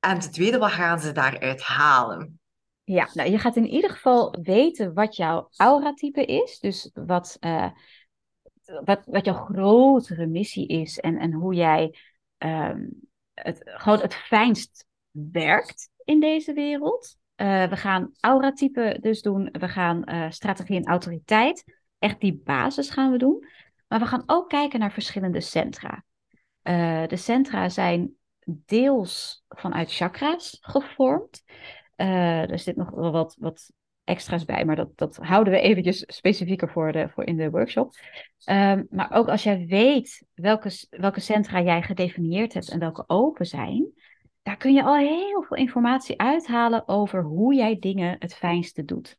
En 0.00 0.18
ten 0.18 0.32
tweede, 0.32 0.58
wat 0.58 0.70
gaan 0.70 1.00
ze 1.00 1.12
daaruit 1.12 1.62
halen? 1.62 2.40
Ja, 2.84 3.08
nou, 3.12 3.30
je 3.30 3.38
gaat 3.38 3.56
in 3.56 3.66
ieder 3.66 3.90
geval 3.90 4.36
weten 4.42 4.94
wat 4.94 5.16
jouw 5.16 5.48
auratype 5.56 6.24
is. 6.24 6.58
Dus 6.58 6.90
wat, 6.94 7.36
eh, 7.40 7.70
wat, 8.84 9.02
wat 9.06 9.24
jouw 9.24 9.34
grotere 9.34 10.26
missie 10.26 10.66
is 10.66 10.98
en, 10.98 11.18
en 11.18 11.32
hoe 11.32 11.54
jij 11.54 11.94
ehm, 12.38 12.84
het, 13.34 13.60
gewoon 13.64 14.00
het 14.00 14.14
fijnst 14.14 14.86
werkt 15.10 15.90
in 16.04 16.20
deze 16.20 16.52
wereld. 16.52 17.16
Eh, 17.34 17.68
we 17.68 17.76
gaan 17.76 18.12
auratype 18.20 18.98
dus 19.00 19.22
doen. 19.22 19.48
We 19.52 19.68
gaan 19.68 20.04
eh, 20.04 20.30
strategie 20.30 20.76
en 20.76 20.86
autoriteit. 20.86 21.64
Echt 21.98 22.20
die 22.20 22.40
basis 22.44 22.90
gaan 22.90 23.10
we 23.10 23.18
doen. 23.18 23.46
Maar 23.88 23.98
we 23.98 24.06
gaan 24.06 24.22
ook 24.26 24.48
kijken 24.48 24.80
naar 24.80 24.92
verschillende 24.92 25.40
centra. 25.40 26.04
Eh, 26.62 27.06
de 27.06 27.16
centra 27.16 27.68
zijn 27.68 28.14
deels 28.46 29.44
vanuit 29.48 29.94
chakra's 29.94 30.58
gevormd. 30.60 31.42
Er 31.96 32.58
zit 32.58 32.76
nog 32.76 32.90
wel 32.90 33.12
wat, 33.12 33.36
wat 33.38 33.72
extra's 34.06 34.44
bij, 34.44 34.64
maar 34.64 34.76
dat, 34.76 34.98
dat 34.98 35.16
houden 35.16 35.52
we 35.52 35.60
eventjes 35.60 36.04
specifieker 36.06 36.68
voor, 36.68 36.92
de, 36.92 37.08
voor 37.08 37.24
in 37.24 37.36
de 37.36 37.50
workshop. 37.50 37.94
Ehm, 38.44 38.84
maar 38.90 39.12
ook 39.12 39.28
als 39.28 39.42
jij 39.42 39.66
weet 39.66 40.26
welke, 40.34 40.70
welke 40.90 41.20
centra 41.20 41.62
jij 41.62 41.82
gedefinieerd 41.82 42.52
hebt 42.52 42.70
en 42.70 42.78
welke 42.78 43.04
open 43.06 43.46
zijn, 43.46 43.92
daar 44.42 44.56
kun 44.56 44.74
je 44.74 44.82
al 44.82 44.96
heel 44.96 45.42
veel 45.42 45.56
informatie 45.56 46.18
uithalen 46.18 46.88
over 46.88 47.22
hoe 47.22 47.54
jij 47.54 47.78
dingen 47.78 48.16
het 48.18 48.34
fijnste 48.34 48.84
doet. 48.84 49.18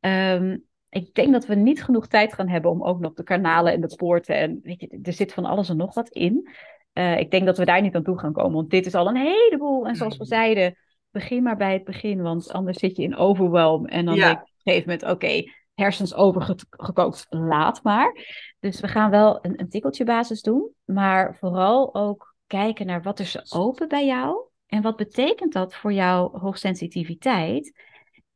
Ehm, 0.00 0.56
ik 0.88 1.14
denk 1.14 1.32
dat 1.32 1.46
we 1.46 1.54
niet 1.54 1.82
genoeg 1.84 2.06
tijd 2.06 2.34
gaan 2.34 2.48
hebben 2.48 2.70
om 2.70 2.84
ook 2.84 3.00
nog 3.00 3.12
de 3.12 3.22
kanalen 3.22 3.72
en 3.72 3.80
de 3.80 3.96
poorten 3.96 4.36
en 4.36 4.60
weet 4.62 4.80
je, 4.80 4.98
er 5.02 5.12
zit 5.12 5.32
van 5.32 5.44
alles 5.44 5.68
en 5.68 5.76
nog 5.76 5.94
wat 5.94 6.08
in. 6.08 6.48
Eh, 6.92 7.18
ik 7.18 7.30
denk 7.30 7.46
dat 7.46 7.58
we 7.58 7.64
daar 7.64 7.82
niet 7.82 7.94
aan 7.94 8.02
toe 8.02 8.18
gaan 8.18 8.32
komen, 8.32 8.52
want 8.52 8.70
dit 8.70 8.86
is 8.86 8.94
al 8.94 9.08
een 9.08 9.16
heleboel. 9.16 9.86
En 9.86 9.96
zoals 9.96 10.16
we 10.16 10.24
zeiden, 10.24 10.76
begin 11.10 11.42
maar 11.42 11.56
bij 11.56 11.72
het 11.72 11.84
begin, 11.84 12.22
want 12.22 12.52
anders 12.52 12.78
zit 12.78 12.96
je 12.96 13.02
in 13.02 13.16
overwhelm 13.16 13.86
en 13.86 14.04
dan 14.04 14.14
Ja. 14.14 14.26
denk 14.26 14.38
je 14.38 14.42
op 14.42 14.48
een 14.64 14.72
gegeven 14.72 14.90
moment, 14.90 15.10
oké, 15.10 15.52
hersens 15.74 16.14
overgekookt, 16.14 17.26
laat 17.28 17.82
maar. 17.82 18.26
Dus 18.60 18.80
we 18.80 18.88
gaan 18.88 19.10
wel 19.10 19.38
een, 19.44 19.60
een 19.60 19.68
tikkeltje 19.68 20.04
basis 20.04 20.42
doen, 20.42 20.70
maar 20.84 21.36
vooral 21.36 21.94
ook 21.94 22.36
kijken 22.46 22.86
naar 22.86 23.02
wat 23.02 23.20
is 23.20 23.34
er 23.34 23.44
open 23.48 23.88
bij 23.88 24.06
jou 24.06 24.46
en 24.66 24.82
wat 24.82 24.96
betekent 24.96 25.52
dat 25.52 25.74
voor 25.74 25.92
jouw 25.92 26.30
hoogsensitiviteit. 26.38 27.86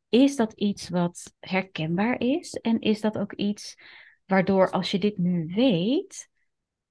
Is 0.09 0.37
dat 0.37 0.53
iets 0.53 0.89
wat 0.89 1.35
herkenbaar 1.41 2.21
is 2.21 2.55
en 2.55 2.81
is 2.81 3.01
dat 3.01 3.19
ook 3.19 3.33
iets 3.33 3.77
waardoor 4.27 4.71
als 4.71 4.91
je 4.91 4.99
dit 4.99 5.19
nu 5.19 5.53
weet, 5.55 6.29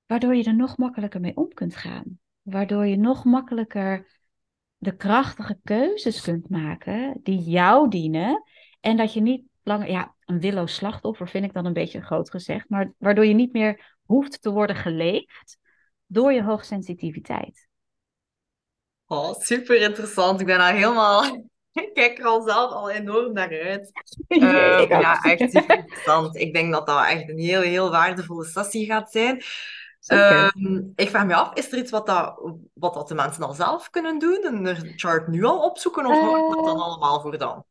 waardoor 0.05 0.35
je 0.35 0.43
er 0.43 0.55
nog 0.55 0.77
makkelijker 0.77 1.19
mee 1.19 1.35
om 1.35 1.53
kunt 1.53 1.75
gaan. 1.75 2.19
Waardoor 2.41 2.85
je 2.85 2.97
nog 2.97 3.23
makkelijker 3.23 4.20
de 4.81 4.95
krachtige 4.95 5.59
keuzes 5.63 6.21
kunt 6.21 6.49
maken 6.49 7.19
die 7.23 7.39
jou 7.39 7.89
dienen. 7.89 8.43
En 8.79 8.97
dat 8.97 9.13
je 9.13 9.21
niet 9.21 9.43
langer, 9.63 9.89
ja, 9.89 10.15
een 10.25 10.39
willoos 10.39 10.75
slachtoffer 10.75 11.27
vind 11.29 11.45
ik 11.45 11.53
dan 11.53 11.65
een 11.65 11.73
beetje 11.73 12.01
groot 12.01 12.29
gezegd, 12.29 12.69
maar 12.69 12.93
waardoor 12.97 13.25
je 13.25 13.33
niet 13.33 13.53
meer 13.53 13.97
hoeft 14.03 14.41
te 14.41 14.49
worden 14.49 14.75
geleefd 14.75 15.57
door 16.05 16.33
je 16.33 16.43
hoogsensitiviteit. 16.43 17.69
Oh, 19.05 19.39
super 19.39 19.81
interessant. 19.81 20.39
Ik 20.39 20.45
ben 20.45 20.57
daar 20.57 20.73
helemaal... 20.73 21.23
Ik 21.71 21.93
kijk 21.93 22.19
er 22.19 22.25
al 22.25 22.41
zelf 22.41 22.71
al 22.71 22.91
enorm 22.91 23.33
naar 23.33 23.61
uit. 23.61 23.91
Ehm, 24.27 24.89
ja, 24.89 25.21
echt 25.21 25.51
super 25.51 25.77
interessant. 25.77 26.35
Ik 26.35 26.53
denk 26.53 26.71
dat 26.71 26.87
dat 26.87 27.05
echt 27.05 27.29
een 27.29 27.39
heel, 27.39 27.61
heel 27.61 27.91
waardevolle 27.91 28.45
sessie 28.45 28.85
gaat 28.85 29.11
zijn. 29.11 29.41
Ehm, 30.05 30.81
ik 30.95 31.09
vraag 31.09 31.25
me 31.25 31.35
af, 31.35 31.53
is 31.53 31.71
er 31.71 31.77
iets 31.77 31.91
wat, 31.91 32.05
dat, 32.05 32.41
wat 32.73 32.93
dat 32.93 33.07
de 33.07 33.15
mensen 33.15 33.43
al 33.43 33.53
zelf 33.53 33.89
kunnen 33.89 34.19
doen? 34.19 34.43
En 34.43 34.63
de 34.63 34.93
chart 34.95 35.27
nu 35.27 35.43
al 35.43 35.59
opzoeken? 35.63 36.05
Of 36.05 36.15
ik 36.15 36.55
dat 36.55 36.65
dan 36.65 36.75
Eh, 36.75 36.81
allemaal 36.83 37.21
voor 37.21 37.37
dan? 37.37 37.63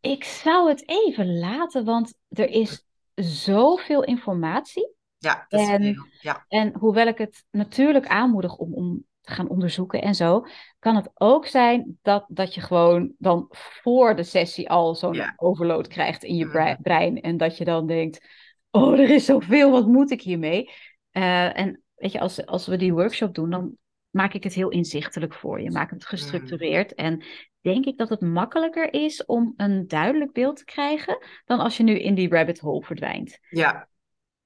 Ik 0.00 0.24
zou 0.24 0.68
het 0.68 0.88
even 0.88 1.38
laten, 1.38 1.84
want 1.84 2.14
er 2.28 2.48
is 2.50 2.86
zoveel 3.14 4.04
informatie. 4.04 4.92
Ja, 5.18 5.46
het 5.48 5.60
is 5.60 5.68
En- 5.68 5.82
veel. 5.82 6.06
Ja. 6.20 6.44
En 6.48 6.74
hoewel 6.78 7.06
ik 7.06 7.18
het 7.18 7.44
natuurlijk 7.50 8.06
aanmoedig 8.06 8.56
om, 8.56 8.74
om 8.74 9.04
te 9.20 9.32
gaan 9.32 9.48
onderzoeken 9.48 10.02
en 10.02 10.14
zo, 10.14 10.44
kan 10.78 10.96
het 10.96 11.10
ook 11.14 11.46
zijn 11.46 11.98
dat, 12.02 12.24
dat 12.28 12.54
je 12.54 12.60
gewoon 12.60 13.12
dan 13.18 13.46
voor 13.50 14.16
de 14.16 14.22
sessie 14.22 14.70
al 14.70 14.94
zo'n 14.94 15.14
Ja. 15.14 15.32
overload 15.36 15.86
krijgt 15.88 16.22
in 16.24 16.34
je 16.36 16.44
Mhm. 16.44 16.52
brei- 16.52 16.76
brein. 16.82 17.20
En 17.20 17.36
dat 17.36 17.56
je 17.56 17.64
dan 17.64 17.86
denkt, 17.86 18.26
oh, 18.70 18.92
er 19.00 19.10
is 19.10 19.24
zoveel, 19.24 19.70
wat 19.70 19.86
moet 19.86 20.10
ik 20.10 20.22
hiermee? 20.22 20.70
Eh, 21.18 21.58
en 21.58 21.82
weet 21.94 22.12
je, 22.12 22.20
als, 22.20 22.46
als 22.46 22.66
we 22.66 22.76
die 22.76 22.92
workshop 22.92 23.34
doen, 23.34 23.50
dan 23.50 23.76
maak 24.10 24.34
ik 24.34 24.44
het 24.44 24.54
heel 24.54 24.68
inzichtelijk 24.68 25.34
voor 25.34 25.60
je. 25.60 25.70
Maak 25.70 25.90
het 25.90 26.06
gestructureerd. 26.06 26.94
En 26.94 27.24
denk 27.60 27.84
ik 27.84 27.98
dat 27.98 28.08
het 28.08 28.20
makkelijker 28.20 28.92
is 28.92 29.24
om 29.24 29.54
een 29.56 29.88
duidelijk 29.88 30.32
beeld 30.32 30.56
te 30.56 30.64
krijgen 30.64 31.18
dan 31.44 31.58
als 31.58 31.76
je 31.76 31.82
nu 31.82 31.98
in 31.98 32.14
die 32.14 32.28
rabbit 32.28 32.58
hole 32.58 32.84
verdwijnt. 32.84 33.38
Ja. 33.50 33.88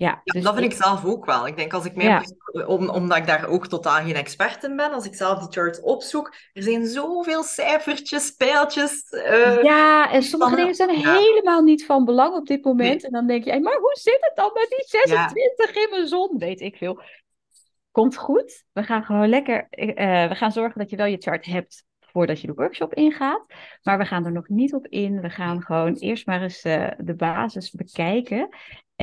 Ja, 0.03 0.21
Ja, 0.25 0.33
dus 0.33 0.43
dat 0.43 0.55
vind 0.55 0.73
ik 0.73 0.83
zelf 0.83 1.05
ook 1.05 1.25
wel. 1.25 1.47
Ik 1.47 1.57
denk 1.57 1.73
als 1.73 1.85
ik 1.85 2.03
Ja. 2.03 2.23
om, 2.67 2.89
omdat 2.89 3.19
ik 3.19 3.27
daar 3.27 3.49
ook 3.49 3.67
totaal 3.67 4.03
geen 4.03 4.15
expert 4.15 4.65
in 4.65 4.77
ben, 4.77 4.93
als 4.93 5.05
ik 5.07 5.15
zelf 5.15 5.39
die 5.39 5.49
charts 5.51 5.81
opzoek, 5.81 6.35
er 6.53 6.63
zijn 6.63 6.87
zoveel 6.87 7.43
cijfertjes, 7.43 8.31
pijltjes. 8.31 9.03
eh, 9.11 9.63
Ja, 9.63 10.11
en 10.13 10.23
sommige 10.23 10.57
dingen 10.57 10.75
zijn 10.75 10.99
ja. 10.99 11.13
helemaal 11.19 11.63
niet 11.63 11.87
van 11.87 12.05
belang 12.05 12.35
op 12.35 12.47
dit 12.47 12.65
moment. 12.65 12.91
Nee. 12.95 13.01
En 13.07 13.11
dan 13.11 13.27
denk 13.27 13.45
je, 13.45 13.61
maar 13.61 13.79
hoe 13.79 13.97
zit 14.01 14.19
het 14.21 14.33
dan 14.35 14.51
met 14.55 14.67
die 14.69 14.85
26 15.01 15.75
in 15.75 15.91
mijn 15.91 16.07
zon? 16.07 16.39
Weet 16.39 16.61
ik 16.61 16.77
veel. 16.77 17.03
Komt 17.91 18.17
goed. 18.17 18.65
We 18.73 18.83
gaan 18.83 19.05
gewoon 19.05 19.29
lekker. 19.29 19.67
eh, 19.71 20.29
we 20.29 20.35
gaan 20.35 20.53
zorgen 20.53 20.79
dat 20.81 20.91
je 20.91 20.97
wel 20.97 21.07
je 21.07 21.17
chart 21.21 21.45
hebt 21.45 21.85
voordat 22.01 22.41
je 22.41 22.47
de 22.47 22.53
workshop 22.55 22.95
ingaat. 22.95 23.45
Maar 23.83 23.99
we 23.99 24.05
gaan 24.05 24.25
er 24.25 24.33
nog 24.33 24.49
niet 24.49 24.75
op 24.75 24.87
in. 24.87 25.21
We 25.21 25.31
gaan 25.31 25.63
gewoon 25.63 25.95
eerst 25.95 26.27
maar 26.27 26.43
eens 26.43 26.63
eh, 26.63 26.89
de 26.99 27.15
basis 27.15 27.71
bekijken. 27.71 28.49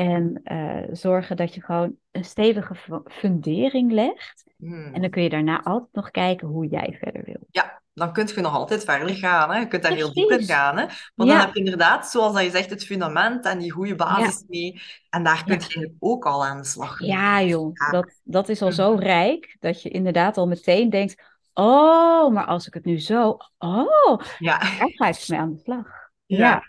En 0.08 0.42
eh, 0.44 0.84
zorgen 0.92 1.38
dat 1.38 1.54
je 1.54 1.62
gewoon 1.62 1.96
een 2.12 2.24
stevige 2.26 2.76
fu- 2.76 3.02
fundering 3.06 3.92
legt. 3.92 4.44
hmm. 4.58 4.94
En 4.94 5.02
dan 5.02 5.10
kun 5.10 5.24
je 5.24 5.30
daarna 5.30 5.64
altijd 5.64 5.94
nog 5.94 6.12
kijken 6.12 6.48
hoe 6.48 6.68
jij 6.68 6.98
verder 7.02 7.24
wil. 7.26 7.48
Ja, 7.52 7.82
dan 7.94 8.14
kun 8.14 8.28
je 8.36 8.42
nog 8.42 8.54
altijd 8.54 8.84
verder 8.84 9.16
gaan. 9.16 9.52
Hè. 9.52 9.60
Je 9.60 9.68
kunt 9.68 9.84
daar 9.84 9.92
heel 9.92 10.14
diep 10.14 10.30
in 10.30 10.44
gaan. 10.44 10.78
Hè. 10.78 10.86
Want 11.16 11.30
dan 11.30 11.40
heb 11.40 11.54
je 11.54 11.60
inderdaad, 11.60 12.08
zoals 12.08 12.34
dat 12.34 12.44
je 12.44 12.50
zegt, 12.50 12.70
het 12.70 12.86
fundament 12.86 13.46
en 13.46 13.60
die 13.60 13.72
goede 13.72 13.96
basis 13.96 14.44
mee. 14.48 14.82
En 15.10 15.24
daar 15.24 15.44
kun 15.44 15.60
je 15.68 15.94
ook 16.00 16.26
al 16.26 16.46
aan 16.46 16.58
de 16.58 16.68
slag. 16.68 17.00
Ja, 17.00 17.42
joh, 17.42 17.72
Ja. 17.74 17.92
dat, 17.92 18.20
dat 18.24 18.50
is 18.50 18.62
al 18.62 18.72
zo 18.72 18.94
Mhm. 18.94 19.02
rijk 19.04 19.56
dat 19.60 19.82
je 19.82 19.90
inderdaad 19.90 20.38
al 20.38 20.48
meteen 20.48 20.90
denkt: 20.90 21.24
oh, 21.54 22.32
maar 22.34 22.46
als 22.46 22.68
ik 22.68 22.74
het 22.74 22.86
nu 22.86 23.00
zo, 23.00 23.38
oh, 23.58 24.20
Ja, 24.38 24.58
daar 24.60 24.92
ga 24.96 25.08
ik 25.08 25.26
mee 25.28 25.40
aan 25.40 25.54
de 25.54 25.60
slag. 25.64 25.88
ja. 26.26 26.64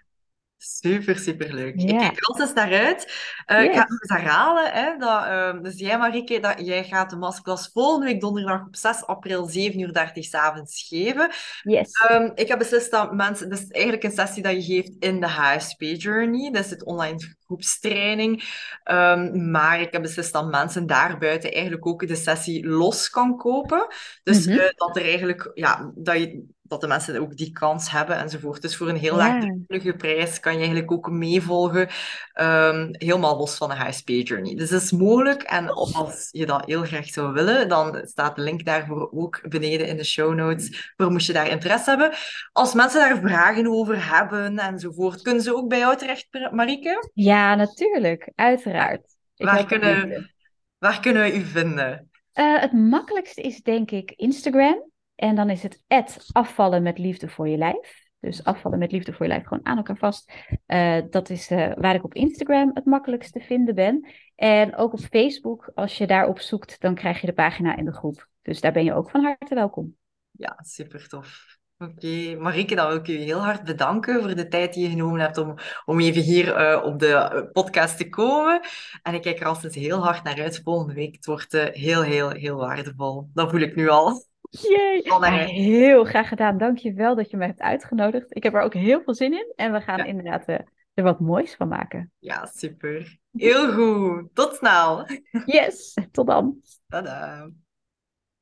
Super, 0.62 1.16
super 1.18 1.54
leuk. 1.54 1.74
Ik 1.74 1.86
kijk 1.98 2.16
er 2.16 2.22
altijd 2.26 2.54
naar 2.54 2.72
uit. 2.72 3.12
Eh, 3.46 3.62
ik 3.64 3.72
ga 3.72 3.78
het 3.80 3.88
nog 3.88 4.00
eens 4.00 4.10
herhalen. 4.22 4.72
Hè, 4.72 4.96
dat, 4.98 5.24
ehm, 5.24 5.62
dus 5.62 5.78
jij, 5.78 5.98
Marieke, 5.98 6.40
dat, 6.40 6.54
jij 6.66 6.84
gaat 6.84 7.10
de 7.10 7.16
masterclass 7.16 7.70
volgende 7.72 8.06
week 8.06 8.20
donderdag 8.20 8.60
op 8.66 8.76
6 8.76 9.06
april 9.06 9.46
7.30 9.48 9.80
uur 9.80 9.92
30 9.92 10.24
's 10.24 10.34
avonds 10.34 10.86
geven. 10.88 11.30
yes. 11.62 11.90
Ehm, 12.08 12.30
ik 12.34 12.48
heb 12.48 12.58
beslist 12.58 12.90
dat 12.90 13.12
mensen... 13.14 13.48
Dat 13.48 13.58
is 13.58 13.68
eigenlijk 13.68 14.04
een 14.04 14.10
sessie 14.12 14.42
dat 14.42 14.52
je 14.66 14.74
geeft 14.74 14.92
in 14.98 15.20
de 15.20 15.26
HSP 15.28 15.80
Journey. 15.80 16.50
Dat 16.50 16.64
is 16.64 16.70
het 16.70 16.84
online 16.84 17.34
groepstraining. 17.46 18.42
Ehm, 18.84 19.50
maar 19.50 19.80
ik 19.80 19.92
heb 19.92 20.02
beslist 20.02 20.32
dat 20.32 20.50
mensen 20.50 20.86
daarbuiten 20.86 21.52
eigenlijk 21.52 21.86
ook 21.86 22.06
de 22.08 22.16
sessie 22.16 22.66
los 22.68 23.10
kan 23.10 23.36
kopen. 23.36 23.86
Dus 24.22 24.46
Mhm. 24.46 24.58
eh, 24.58 24.68
dat 24.74 24.96
er 24.96 25.02
eigenlijk... 25.04 25.50
Ja, 25.54 25.90
dat 25.94 26.16
je 26.18 26.44
dat 26.70 26.80
de 26.80 26.87
mensen 26.87 27.20
ook 27.20 27.37
die 27.37 27.52
kans 27.52 27.90
hebben 27.90 28.18
enzovoort. 28.18 28.62
Dus 28.62 28.76
voor 28.76 28.88
een 28.88 28.96
heel 28.96 29.16
Ja, 29.16 29.28
laagdrempelige 29.28 29.92
prijs 29.92 30.40
kan 30.40 30.52
je 30.52 30.59
eigenlijk 30.59 30.92
ook 30.92 31.11
meevolgen, 31.11 31.88
ehm, 32.33 32.88
helemaal 32.90 33.37
los 33.37 33.56
van 33.56 33.68
de 33.68 33.74
HSP 33.74 34.09
Journey. 34.09 34.54
Dus 34.54 34.70
dat 34.70 34.83
is 34.83 34.92
mogelijk. 34.92 35.42
En 35.42 35.68
als 35.68 36.28
je 36.30 36.46
dat 36.46 36.66
heel 36.66 36.83
graag 36.83 37.06
zou 37.06 37.33
willen, 37.33 37.68
dan 37.68 38.00
staat 38.02 38.37
de 38.37 38.42
link 38.42 38.64
daarvoor 38.64 39.11
ook 39.12 39.40
beneden 39.48 39.87
in 39.87 39.96
de 39.96 40.04
show 40.04 40.35
notes, 40.35 40.92
voor 40.96 41.11
moest 41.11 41.26
je 41.26 41.33
daar 41.33 41.48
interesse 41.48 41.90
hebben. 41.90 42.12
Als 42.52 42.74
mensen 42.74 43.00
daar 43.00 43.20
vragen 43.20 43.66
over 43.66 44.11
hebben 44.16 44.59
enzovoort, 44.59 45.22
kunnen 45.22 45.42
ze 45.42 45.56
ook 45.56 45.68
bij 45.68 45.78
jou 45.78 45.96
terecht, 45.96 46.26
Marieke? 46.50 47.11
ja, 47.14 47.54
natuurlijk, 47.54 48.33
uiteraard. 48.35 49.16
Ik 49.37 49.46
Waar 49.46 49.66
kunnen, 49.66 50.30
waar 50.78 51.00
kunnen 51.00 51.22
we 51.22 51.35
u 51.35 51.44
vinden? 51.44 52.11
Eh, 52.33 52.61
het 52.61 52.72
makkelijkste 52.72 53.42
is 53.42 53.62
denk 53.62 53.90
ik 53.90 54.12
Instagram. 54.16 54.90
En 55.20 55.35
dan 55.35 55.50
is 55.50 55.62
het 55.62 55.83
afvallen 56.33 56.83
met 56.83 56.98
liefde 56.98 57.28
voor 57.28 57.48
je 57.48 57.56
lijf. 57.56 58.09
Dus 58.20 58.44
afvallen 58.44 58.78
met 58.78 58.92
liefde 58.92 59.12
voor 59.12 59.26
je 59.26 59.33
lijf, 59.33 59.46
gewoon 59.46 59.66
aan 59.66 59.76
elkaar 59.76 59.96
vast. 59.96 60.33
Eh, 60.66 60.98
dat 61.11 61.30
is 61.30 61.50
eh, 61.50 61.72
waar 61.74 61.94
ik 61.94 62.04
op 62.04 62.14
Instagram 62.14 62.70
het 62.74 62.85
makkelijkst 62.85 63.33
te 63.33 63.40
vinden 63.40 63.74
ben. 63.74 64.06
En 64.35 64.76
ook 64.76 64.92
op 64.92 65.00
Facebook, 65.00 65.70
als 65.74 65.98
je 65.98 66.06
daarop 66.06 66.38
zoekt, 66.38 66.80
dan 66.80 66.94
krijg 66.94 67.20
je 67.20 67.26
de 67.26 67.33
pagina 67.33 67.76
in 67.76 67.85
de 67.85 67.92
groep. 67.92 68.28
Dus 68.42 68.61
daar 68.61 68.72
ben 68.72 68.85
je 68.85 68.94
ook 68.94 69.11
van 69.11 69.22
harte 69.22 69.54
welkom. 69.54 69.96
Ja, 70.30 70.59
super 70.62 71.09
tof. 71.09 71.59
Oké, 71.78 72.37
Marieke, 72.38 72.74
dan 72.74 72.88
wil 72.88 72.96
ik 72.96 73.09
u 73.09 73.16
heel 73.16 73.40
hard 73.40 73.64
bedanken 73.64 74.20
voor 74.20 74.35
de 74.35 74.48
tijd 74.48 74.74
die 74.74 74.83
je 74.83 74.90
genomen 74.90 75.20
hebt 75.20 75.38
om, 75.38 75.54
om 75.85 76.00
even 76.00 76.22
hier 76.22 76.54
eh, 76.54 76.85
op 76.85 76.98
de 76.98 77.48
podcast 77.52 77.96
te 77.96 78.09
komen. 78.09 78.61
En 79.02 79.14
ik 79.14 79.22
kijk 79.22 79.40
er 79.40 79.46
altijd 79.46 79.74
heel 79.74 80.04
hard 80.04 80.22
naar 80.24 80.40
uit 80.40 80.61
volgende 80.64 80.94
week. 80.94 81.14
Het 81.14 81.26
wordt 81.26 81.52
heel, 81.52 82.02
heel, 82.02 82.30
heel 82.30 82.56
waardevol. 82.56 83.30
Dat 83.35 83.50
voel 83.50 83.61
ik 83.61 83.76
nu 83.76 83.88
al. 83.88 84.28
Jee, 84.50 85.44
heel 85.44 86.04
graag 86.04 86.28
gedaan. 86.28 86.58
Dank 86.58 86.78
je 86.78 86.92
wel 86.92 87.14
dat 87.14 87.30
je 87.30 87.36
me 87.36 87.46
hebt 87.46 87.60
uitgenodigd. 87.60 88.36
Ik 88.36 88.42
heb 88.42 88.54
er 88.54 88.60
ook 88.62 88.74
heel 88.74 89.02
veel 89.02 89.14
zin 89.14 89.32
in. 89.32 89.52
En 89.56 89.72
we 89.72 89.80
gaan 89.80 89.98
Ja, 89.98 90.04
inderdaad 90.04 90.44
eh, 90.44 90.58
er 90.94 91.04
wat 91.04 91.20
moois 91.20 91.54
van 91.54 91.68
maken. 91.68 92.12
ja, 92.18 92.46
super. 92.46 93.18
Heel 93.32 93.72
goed. 93.72 94.34
Tot 94.34 94.54
snel. 94.54 95.06
Yes, 95.46 95.96
tot 96.10 96.26
dan. 96.26 96.56
Tada. 96.88 97.50